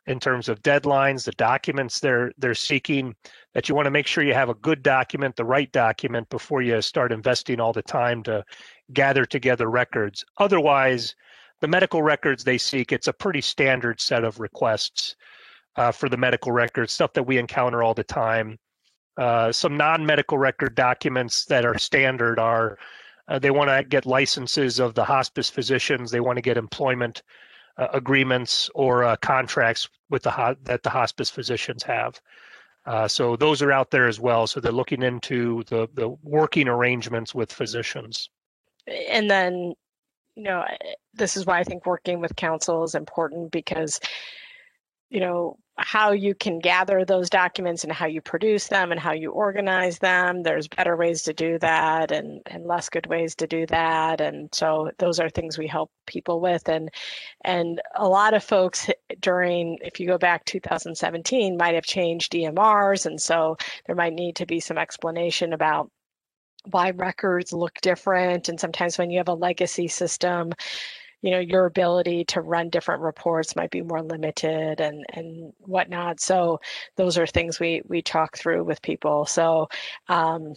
in 0.08 0.18
terms 0.18 0.48
of 0.48 0.62
deadlines, 0.62 1.24
the 1.24 1.32
documents 1.32 2.00
they're 2.00 2.32
they're 2.38 2.54
seeking. 2.54 3.14
That 3.54 3.68
you 3.68 3.74
want 3.74 3.86
to 3.86 3.90
make 3.90 4.06
sure 4.06 4.24
you 4.24 4.34
have 4.34 4.48
a 4.48 4.54
good 4.54 4.82
document, 4.82 5.36
the 5.36 5.44
right 5.44 5.70
document, 5.70 6.28
before 6.30 6.62
you 6.62 6.80
start 6.80 7.12
investing 7.12 7.60
all 7.60 7.72
the 7.72 7.82
time 7.82 8.22
to 8.24 8.42
gather 8.92 9.24
together 9.24 9.68
records. 9.70 10.24
Otherwise, 10.38 11.14
the 11.60 11.68
medical 11.68 12.02
records 12.02 12.42
they 12.42 12.58
seek, 12.58 12.92
it's 12.92 13.08
a 13.08 13.12
pretty 13.12 13.40
standard 13.40 14.00
set 14.00 14.24
of 14.24 14.40
requests 14.40 15.14
uh, 15.76 15.92
for 15.92 16.08
the 16.08 16.16
medical 16.16 16.52
records, 16.52 16.92
stuff 16.92 17.12
that 17.12 17.26
we 17.26 17.36
encounter 17.36 17.82
all 17.82 17.94
the 17.94 18.04
time. 18.04 18.58
Uh, 19.18 19.52
some 19.52 19.76
non-medical 19.76 20.38
record 20.38 20.74
documents 20.74 21.44
that 21.46 21.64
are 21.64 21.76
standard 21.76 22.38
are 22.38 22.78
uh, 23.26 23.38
they 23.38 23.50
want 23.50 23.68
to 23.68 23.84
get 23.84 24.06
licenses 24.06 24.78
of 24.78 24.94
the 24.94 25.04
hospice 25.04 25.50
physicians. 25.50 26.10
They 26.10 26.20
want 26.20 26.36
to 26.36 26.42
get 26.42 26.56
employment 26.56 27.22
uh, 27.78 27.88
agreements 27.92 28.70
or 28.74 29.04
uh, 29.04 29.16
contracts 29.16 29.88
with 30.10 30.22
the 30.22 30.30
ho- 30.30 30.56
that 30.64 30.82
the 30.82 30.90
hospice 30.90 31.30
physicians 31.30 31.82
have. 31.82 32.20
Uh, 32.86 33.06
so 33.06 33.36
those 33.36 33.62
are 33.62 33.72
out 33.72 33.90
there 33.90 34.08
as 34.08 34.18
well. 34.18 34.46
So 34.46 34.60
they're 34.60 34.72
looking 34.72 35.02
into 35.02 35.62
the 35.68 35.88
the 35.94 36.08
working 36.22 36.68
arrangements 36.68 37.34
with 37.34 37.52
physicians. 37.52 38.30
And 38.86 39.30
then, 39.30 39.74
you 40.34 40.44
know, 40.44 40.64
this 41.14 41.36
is 41.36 41.44
why 41.44 41.58
I 41.58 41.64
think 41.64 41.84
working 41.84 42.20
with 42.20 42.34
counsel 42.36 42.84
is 42.84 42.94
important 42.94 43.52
because, 43.52 44.00
you 45.10 45.20
know, 45.20 45.58
how 45.78 46.10
you 46.10 46.34
can 46.34 46.58
gather 46.58 47.04
those 47.04 47.30
documents 47.30 47.84
and 47.84 47.92
how 47.92 48.06
you 48.06 48.20
produce 48.20 48.66
them 48.66 48.90
and 48.90 49.00
how 49.00 49.12
you 49.12 49.30
organize 49.30 49.98
them. 49.98 50.42
There's 50.42 50.66
better 50.66 50.96
ways 50.96 51.22
to 51.22 51.32
do 51.32 51.58
that 51.60 52.10
and, 52.10 52.42
and 52.46 52.66
less 52.66 52.88
good 52.88 53.06
ways 53.06 53.34
to 53.36 53.46
do 53.46 53.64
that. 53.66 54.20
And 54.20 54.52
so 54.52 54.90
those 54.98 55.20
are 55.20 55.30
things 55.30 55.56
we 55.56 55.68
help 55.68 55.90
people 56.06 56.40
with. 56.40 56.68
And 56.68 56.90
and 57.44 57.80
a 57.94 58.08
lot 58.08 58.34
of 58.34 58.42
folks 58.42 58.90
during, 59.20 59.78
if 59.82 60.00
you 60.00 60.06
go 60.06 60.18
back 60.18 60.44
2017, 60.46 61.56
might 61.56 61.74
have 61.74 61.84
changed 61.84 62.32
EMRs. 62.32 63.06
And 63.06 63.20
so 63.20 63.56
there 63.86 63.96
might 63.96 64.14
need 64.14 64.36
to 64.36 64.46
be 64.46 64.60
some 64.60 64.78
explanation 64.78 65.52
about 65.52 65.90
why 66.70 66.90
records 66.90 67.52
look 67.52 67.80
different. 67.80 68.48
And 68.48 68.58
sometimes 68.58 68.98
when 68.98 69.10
you 69.10 69.18
have 69.18 69.28
a 69.28 69.34
legacy 69.34 69.88
system, 69.88 70.52
you 71.22 71.30
know 71.30 71.38
your 71.38 71.66
ability 71.66 72.24
to 72.24 72.40
run 72.40 72.70
different 72.70 73.02
reports 73.02 73.56
might 73.56 73.70
be 73.70 73.82
more 73.82 74.02
limited 74.02 74.80
and 74.80 75.04
and 75.14 75.52
whatnot 75.58 76.20
so 76.20 76.60
those 76.96 77.18
are 77.18 77.26
things 77.26 77.58
we 77.60 77.82
we 77.86 78.02
talk 78.02 78.36
through 78.36 78.64
with 78.64 78.80
people 78.82 79.26
so 79.26 79.68
um, 80.08 80.54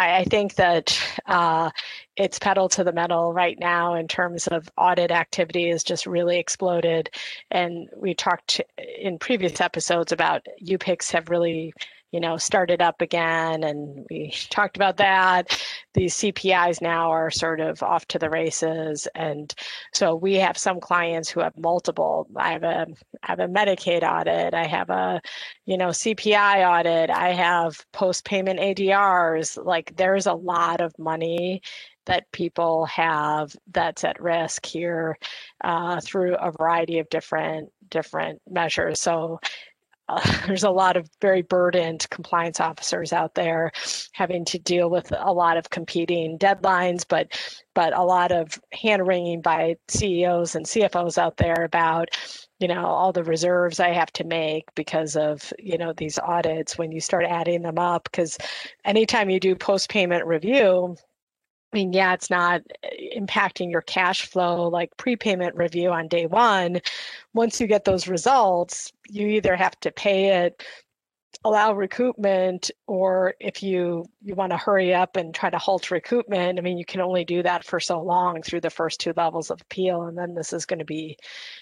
I, 0.00 0.24
think 0.24 0.54
that 0.54 0.98
uh, 1.26 1.70
it's 2.16 2.38
pedal 2.38 2.68
to 2.70 2.84
the 2.84 2.92
metal 2.92 3.32
right 3.32 3.58
now 3.58 3.94
in 3.94 4.08
terms 4.08 4.46
of 4.46 4.70
audit 4.78 5.10
activity 5.10 5.68
has 5.68 5.84
just 5.84 6.06
really 6.06 6.38
exploded. 6.38 7.10
And 7.50 7.88
we 7.94 8.14
talked 8.14 8.60
in 8.98 9.18
previous 9.18 9.60
episodes 9.60 10.10
about 10.10 10.46
UPICs 10.64 11.12
have 11.12 11.28
really 11.28 11.74
you 12.12 12.20
know, 12.20 12.36
started 12.36 12.82
up 12.82 13.00
again, 13.00 13.64
and 13.64 14.06
we 14.10 14.32
talked 14.50 14.76
about 14.76 14.96
that. 14.98 15.60
These 15.94 16.16
CPIs 16.16 16.82
now 16.82 17.10
are 17.10 17.30
sort 17.30 17.60
of 17.60 17.82
off 17.82 18.06
to 18.08 18.18
the 18.18 18.30
races, 18.30 19.08
and 19.14 19.52
so 19.92 20.14
we 20.14 20.34
have 20.34 20.58
some 20.58 20.80
clients 20.80 21.28
who 21.28 21.40
have 21.40 21.56
multiple. 21.56 22.26
I 22.36 22.52
have 22.52 22.64
a 22.64 22.86
I 23.22 23.26
have 23.26 23.40
a 23.40 23.48
Medicaid 23.48 24.02
audit, 24.02 24.54
I 24.54 24.66
have 24.66 24.90
a, 24.90 25.20
you 25.66 25.76
know, 25.76 25.88
CPI 25.88 26.66
audit, 26.68 27.10
I 27.10 27.32
have 27.32 27.84
post 27.92 28.24
payment 28.24 28.60
ADRs. 28.60 29.62
Like 29.64 29.94
there's 29.96 30.26
a 30.26 30.34
lot 30.34 30.80
of 30.80 30.98
money 30.98 31.62
that 32.06 32.30
people 32.32 32.86
have 32.86 33.54
that's 33.70 34.04
at 34.04 34.20
risk 34.20 34.66
here 34.66 35.16
uh, 35.62 36.00
through 36.00 36.34
a 36.36 36.50
variety 36.50 36.98
of 36.98 37.08
different 37.10 37.70
different 37.90 38.40
measures. 38.48 39.00
So 39.00 39.40
there's 40.46 40.64
a 40.64 40.70
lot 40.70 40.96
of 40.96 41.08
very 41.20 41.42
burdened 41.42 42.06
compliance 42.10 42.60
officers 42.60 43.12
out 43.12 43.34
there 43.34 43.70
having 44.12 44.44
to 44.46 44.58
deal 44.58 44.90
with 44.90 45.12
a 45.16 45.32
lot 45.32 45.56
of 45.56 45.70
competing 45.70 46.38
deadlines, 46.38 47.04
but 47.08 47.28
but 47.74 47.96
a 47.96 48.02
lot 48.02 48.32
of 48.32 48.58
hand 48.72 49.06
wringing 49.06 49.40
by 49.40 49.76
CEOs 49.88 50.54
and 50.54 50.66
CFOs 50.66 51.18
out 51.18 51.36
there 51.36 51.64
about 51.64 52.08
you 52.58 52.68
know 52.68 52.86
all 52.86 53.12
the 53.12 53.24
reserves 53.24 53.80
I 53.80 53.90
have 53.90 54.12
to 54.14 54.24
make 54.24 54.64
because 54.74 55.16
of 55.16 55.52
you 55.58 55.78
know 55.78 55.92
these 55.92 56.18
audits 56.18 56.78
when 56.78 56.92
you 56.92 57.00
start 57.00 57.24
adding 57.24 57.62
them 57.62 57.78
up. 57.78 58.04
Because 58.04 58.38
anytime 58.84 59.30
you 59.30 59.40
do 59.40 59.54
post 59.54 59.90
payment 59.90 60.26
review 60.26 60.96
I 61.72 61.76
mean, 61.76 61.92
yeah, 61.92 62.14
it's 62.14 62.30
not 62.30 62.62
eh, 62.82 63.18
impacting 63.18 63.70
your 63.70 63.82
cash 63.82 64.26
flow 64.26 64.68
like 64.68 64.96
prepayment 64.96 65.54
review 65.56 65.90
on 65.90 66.08
day 66.08 66.26
one. 66.26 66.80
Once 67.34 67.60
you 67.60 67.66
get 67.66 67.84
those 67.84 68.08
results, 68.08 68.92
you 69.08 69.28
either 69.28 69.54
have 69.56 69.78
to 69.80 69.92
pay 69.92 70.44
it, 70.44 70.64
allow 71.44 71.72
recoupment, 71.74 72.70
or 72.88 73.34
if 73.40 73.62
you 73.62 74.04
you 74.22 74.34
want 74.34 74.50
to 74.52 74.58
hurry 74.58 74.94
up 74.94 75.16
and 75.16 75.34
try 75.34 75.50
to 75.50 75.58
halt 75.58 75.84
recoupment, 75.84 76.58
I 76.58 76.62
mean, 76.62 76.78
you 76.78 76.84
can 76.86 77.00
only 77.00 77.24
do 77.24 77.42
that 77.44 77.64
for 77.64 77.80
so 77.80 78.00
long 78.02 78.42
through 78.42 78.60
the 78.62 78.70
first 78.70 79.00
two 79.00 79.12
levels 79.16 79.50
of 79.50 79.60
appeal, 79.62 80.02
and 80.04 80.18
then 80.18 80.34
this 80.34 80.52
is 80.52 80.66
going 80.66 80.80
to 80.80 80.84
be, 80.84 81.16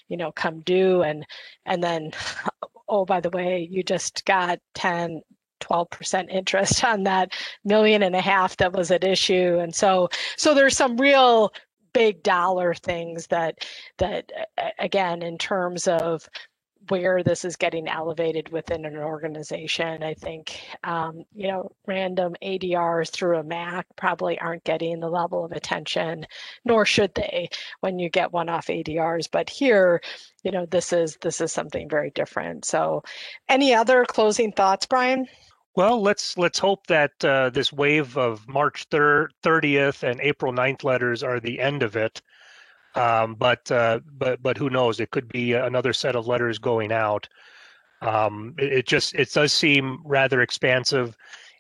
you 0.09 0.17
know, 0.17 0.33
come 0.33 0.61
due, 0.61 1.03
and 1.03 1.27
and 1.67 1.83
then, 1.83 2.13
oh, 2.89 3.05
by 3.05 3.21
the 3.21 3.31
way, 3.31 3.69
you 3.71 3.83
just 3.83 4.25
got 4.25 4.59
10 4.75 5.23
12% 5.61 6.29
interest 6.31 6.85
on 6.93 7.05
that 7.05 7.33
million 7.65 8.03
and 8.03 8.17
a 8.17 8.21
half 8.21 8.57
that 8.57 8.73
was 8.73 8.91
at 8.91 9.05
issue 9.05 9.59
and 9.59 9.75
so 9.75 10.09
so 10.37 10.55
there's 10.55 10.77
some 10.77 10.97
real 10.97 11.53
big 11.93 12.23
dollar 12.23 12.75
things 12.75 13.27
that 13.29 13.67
that 13.99 14.31
again 14.79 15.23
in 15.23 15.39
terms 15.39 15.89
of 15.89 16.29
where 16.89 17.23
this 17.23 17.45
is 17.45 17.57
getting 17.57 17.89
elevated 17.89 18.51
within 18.51 18.85
an 18.85 18.97
organization. 18.97 20.03
I 20.03 20.15
think, 20.15 20.61
um, 20.85 21.25
you 21.35 21.49
know, 21.49 21.71
random 21.87 22.35
ADRs 22.43 23.11
through 23.11 23.39
a 23.39 23.43
MAC 23.43 23.87
probably 23.97 24.39
aren't 24.39 24.65
getting 24.65 25.01
the 25.01 25.09
level 25.09 25.45
of 25.45 25.53
attention, 25.53 26.27
nor 26.65 26.85
should 26.87 27.15
they 27.15 27.51
when 27.81 27.99
you 27.99 28.09
get 28.09 28.33
one-off 28.33 28.69
ADRs. 28.69 29.29
But 29.31 29.51
here, 29.51 30.01
you 30.43 30.51
know, 30.51 30.67
this 30.67 30.93
is 30.93 31.19
this 31.21 31.41
is 31.41 31.53
something 31.53 31.89
very 31.89 32.11
different. 32.11 32.65
So, 32.65 33.03
any 33.49 33.75
other 33.75 34.05
closing 34.05 34.53
thoughts, 34.53 34.87
Brian? 34.87 35.27
Well, 35.77 36.03
let's 36.03 36.37
let's 36.37 36.59
hope 36.59 36.87
that 36.89 37.13
uh, 37.25 37.51
this 37.51 37.73
wave 37.73 38.17
of 38.19 38.47
March 38.49 38.89
30th 38.91 40.03
and 40.03 40.21
April 40.21 40.53
9th 40.53 40.85
letters 40.85 41.23
are 41.23 41.41
the 41.41 41.61
end 41.61 41.83
of 41.83 41.97
it. 41.97 42.21
Um, 42.95 43.35
but 43.37 43.71
uh, 43.71 44.01
but 44.19 44.43
but 44.43 44.59
who 44.59 44.71
knows? 44.71 45.01
It 45.01 45.11
could 45.11 45.29
be 45.29 45.53
another 45.53 45.93
set 45.93 46.17
of 46.17 46.27
letters 46.27 46.59
going 46.59 46.93
out. 46.93 47.29
Um, 48.03 48.55
it, 48.59 48.73
it, 48.73 48.87
just 48.87 49.15
it 49.15 49.33
does 49.33 49.53
seem 49.53 50.01
rather 50.05 50.43
expansive. 50.43 51.17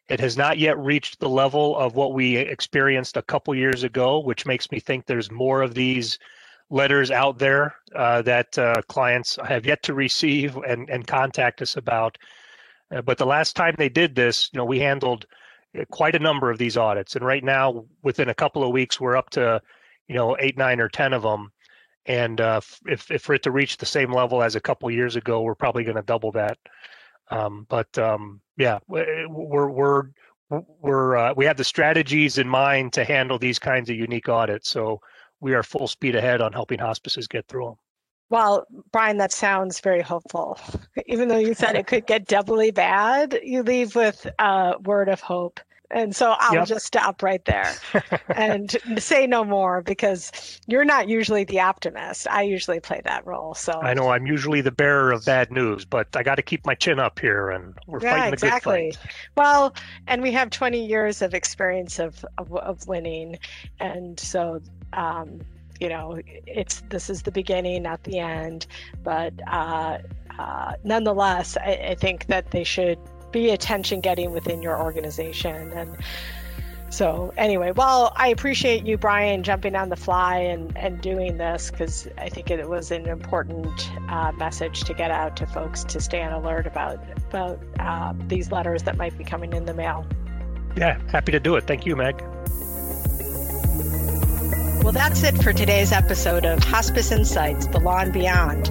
It 0.09 0.21
has 0.21 0.37
not 0.37 0.59
yet 0.59 0.79
reached 0.79 1.21
the 1.21 1.29
level 1.29 1.77
of 1.77 1.94
what 1.94 2.14
we 2.14 2.37
experienced 2.37 3.16
a 3.16 3.23
couple 3.23 3.55
years 3.55 3.85
ago, 3.85 4.21
which 4.21 4.47
makes 4.47 4.71
me 4.71 4.81
think 4.81 5.07
there's 5.07 5.31
more 5.31 5.62
of 5.62 5.75
these 5.75 6.18
letters 6.71 7.11
out 7.11 7.38
there 7.38 7.77
uh, 7.94 8.23
that 8.23 8.59
uh, 8.59 8.83
clients 8.88 9.38
have 9.47 9.66
yet 9.66 9.83
to 9.85 9.94
receive 9.94 10.57
and, 10.57 10.88
and 10.90 11.07
contact 11.07 11.62
us 11.62 11.77
about. 11.77 12.18
Uh, 12.94 13.03
but 13.03 13.18
the 13.18 13.27
last 13.27 13.57
time 13.57 13.74
they 13.79 13.88
did 13.88 14.14
this, 14.14 14.51
you 14.53 14.59
know, 14.59 14.64
we 14.64 14.79
handled 14.79 15.27
uh, 15.79 15.85
quite 15.90 16.14
a 16.14 16.18
number 16.20 16.51
of 16.51 16.59
these 16.59 16.77
audits, 16.77 17.16
and 17.16 17.24
right 17.24 17.44
now, 17.44 17.85
within 18.03 18.29
a 18.29 18.35
couple 18.35 18.64
of 18.64 18.72
weeks, 18.72 19.01
we're 19.01 19.16
up 19.16 19.31
to, 19.31 19.61
you 20.09 20.14
know, 20.14 20.37
eight, 20.40 20.57
nine, 20.57 20.81
or 20.81 20.88
ten 20.88 21.12
of 21.12 21.22
them. 21.22 21.53
And 22.07 22.40
uh, 22.40 22.61
if 22.87 23.11
if 23.11 23.22
for 23.22 23.35
it 23.35 23.42
to 23.42 23.51
reach 23.51 23.77
the 23.77 23.87
same 23.87 24.12
level 24.12 24.42
as 24.42 24.57
a 24.57 24.61
couple 24.61 24.90
years 24.90 25.16
ago, 25.16 25.42
we're 25.42 25.55
probably 25.55 25.85
going 25.85 25.96
to 25.96 26.03
double 26.03 26.33
that. 26.33 26.59
Um, 27.31 27.66
but 27.68 27.96
um, 27.98 28.40
yeah, 28.57 28.79
we're 28.88 29.68
we're 29.68 30.11
we're 30.48 31.16
uh, 31.16 31.35
we 31.37 31.44
have 31.44 31.59
the 31.59 31.64
strategies 31.64 32.38
in 32.38 32.48
mind 32.48 32.94
to 32.94 33.05
handle 33.05 33.38
these 33.38 33.59
kinds 33.59 33.90
of 33.90 33.96
unique 33.96 34.29
audits. 34.31 34.70
So 34.70 35.01
we 35.40 35.55
are 35.55 35.62
full 35.62 35.87
speed 35.88 36.16
ahead 36.16 36.40
on 36.40 36.53
helping 36.53 36.79
hospices 36.79 37.29
get 37.29 37.46
through 37.46 37.66
them. 37.66 37.74
Well, 38.31 38.67
Brian, 38.93 39.17
that 39.19 39.33
sounds 39.33 39.81
very 39.81 40.03
hopeful. 40.03 40.59
Even 41.07 41.29
though 41.29 41.38
you 41.38 41.55
said 41.55 41.77
it 41.77 41.87
could 41.87 42.07
get 42.07 42.27
doubly 42.27 42.71
bad, 42.71 43.38
you 43.43 43.62
leave 43.62 43.95
with 43.95 44.27
a 44.38 44.75
word 44.85 45.09
of 45.09 45.21
hope. 45.21 45.61
And 45.91 46.14
so 46.14 46.35
I'll 46.38 46.55
yep. 46.55 46.69
just 46.69 46.85
stop 46.85 47.23
right 47.23 47.43
there 47.47 47.75
and 48.29 48.77
say 48.99 49.27
no 49.27 49.43
more 49.43 49.81
because 49.81 50.61
you're 50.67 50.85
not 50.85 51.09
usually 51.09 51.45
the 51.45 51.61
optimist. 51.61 52.29
I 52.29 52.43
usually 52.43 52.79
play 52.79 53.01
that 53.05 53.27
role. 53.27 53.55
So 53.55 53.73
I 53.73 53.95
know 53.95 54.11
I'm 54.11 54.27
usually 54.27 54.61
the 54.61 54.71
bearer 54.71 55.12
of 55.12 55.25
bad 55.25 55.51
news, 55.51 55.87
but 55.87 56.14
I 56.14 56.23
got 56.23 56.35
to 56.35 56.43
keep 56.43 56.67
my 56.67 56.75
chin 56.75 56.99
up 56.99 57.19
here 57.19 57.49
and 57.51 57.75
we're 57.87 58.01
yeah, 58.03 58.17
fighting 58.17 58.31
the 58.31 58.35
exactly. 58.35 58.91
good 58.91 58.97
fight. 58.97 59.12
Well, 59.37 59.75
and 60.07 60.21
we 60.21 60.31
have 60.33 60.51
20 60.51 60.85
years 60.85 61.23
of 61.23 61.33
experience 61.33 61.99
of, 61.99 62.23
of, 62.37 62.55
of 62.55 62.87
winning. 62.87 63.38
And 63.81 64.21
so, 64.21 64.61
um, 64.93 65.41
you 65.81 65.88
know, 65.88 66.21
it's 66.47 66.83
this 66.88 67.11
is 67.11 67.23
the 67.23 67.33
beginning, 67.33 67.83
not 67.83 68.03
the 68.05 68.19
end. 68.19 68.67
But 69.03 69.35
uh, 69.47 69.99
uh, 70.38 70.73
nonetheless, 70.85 71.57
I, 71.57 71.88
I 71.91 71.95
think 71.95 72.27
that 72.27 72.51
they 72.51 72.64
should 72.64 72.99
be 73.31 73.51
attention 73.51 74.01
getting 74.01 74.33
within 74.33 74.62
your 74.62 74.81
organization 74.81 75.73
and. 75.73 75.97
So 76.91 77.35
anyway, 77.37 77.73
well, 77.73 78.14
I 78.17 78.29
appreciate 78.29 78.87
you, 78.87 78.97
Brian, 78.97 79.43
jumping 79.43 79.77
on 79.77 79.91
the 79.91 79.97
fly 79.97 80.38
and, 80.38 80.75
and 80.75 80.99
doing 81.03 81.37
this 81.37 81.71
because 81.71 82.09
I 82.17 82.31
think 82.31 82.51
it 82.51 82.67
was 82.67 82.91
an 82.91 83.07
important 83.07 83.91
uh, 84.09 84.33
message 84.38 84.85
to 84.85 84.95
get 84.95 85.11
out 85.11 85.37
to 85.37 85.47
folks 85.47 85.85
to 85.85 86.01
stay 86.01 86.23
on 86.23 86.33
alert 86.33 86.67
about 86.67 86.99
about 87.29 87.61
uh, 87.79 88.14
these 88.27 88.51
letters 88.51 88.85
that 88.85 88.97
might 88.97 89.19
be 89.19 89.25
coming 89.25 89.53
in 89.53 89.67
the 89.67 89.75
mail. 89.75 90.07
Yeah, 90.79 90.99
happy 91.11 91.31
to 91.33 91.41
do 91.41 91.57
it. 91.57 91.67
Thank 91.67 91.85
you, 91.85 91.95
Meg. 91.95 92.25
Well, 94.88 94.94
that's 94.94 95.22
it 95.22 95.37
for 95.42 95.53
today's 95.53 95.92
episode 95.92 96.46
of 96.46 96.64
Hospice 96.64 97.12
Insights 97.12 97.66
The 97.66 97.79
Law 97.79 97.98
and 97.98 98.11
Beyond. 98.11 98.68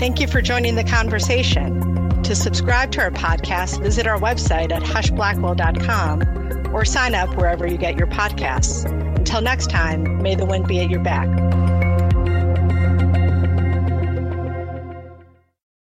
Thank 0.00 0.18
you 0.18 0.26
for 0.26 0.42
joining 0.42 0.74
the 0.74 0.82
conversation. 0.82 2.20
To 2.24 2.34
subscribe 2.34 2.90
to 2.90 3.02
our 3.02 3.12
podcast, 3.12 3.80
visit 3.80 4.08
our 4.08 4.18
website 4.18 4.72
at 4.72 4.82
huschblackwell.com 4.82 6.74
or 6.74 6.84
sign 6.84 7.14
up 7.14 7.36
wherever 7.36 7.68
you 7.68 7.76
get 7.78 7.96
your 7.96 8.08
podcasts. 8.08 8.84
Until 9.16 9.42
next 9.42 9.70
time, 9.70 10.20
may 10.20 10.34
the 10.34 10.44
wind 10.44 10.66
be 10.66 10.80
at 10.80 10.90
your 10.90 11.04
back. 11.04 11.28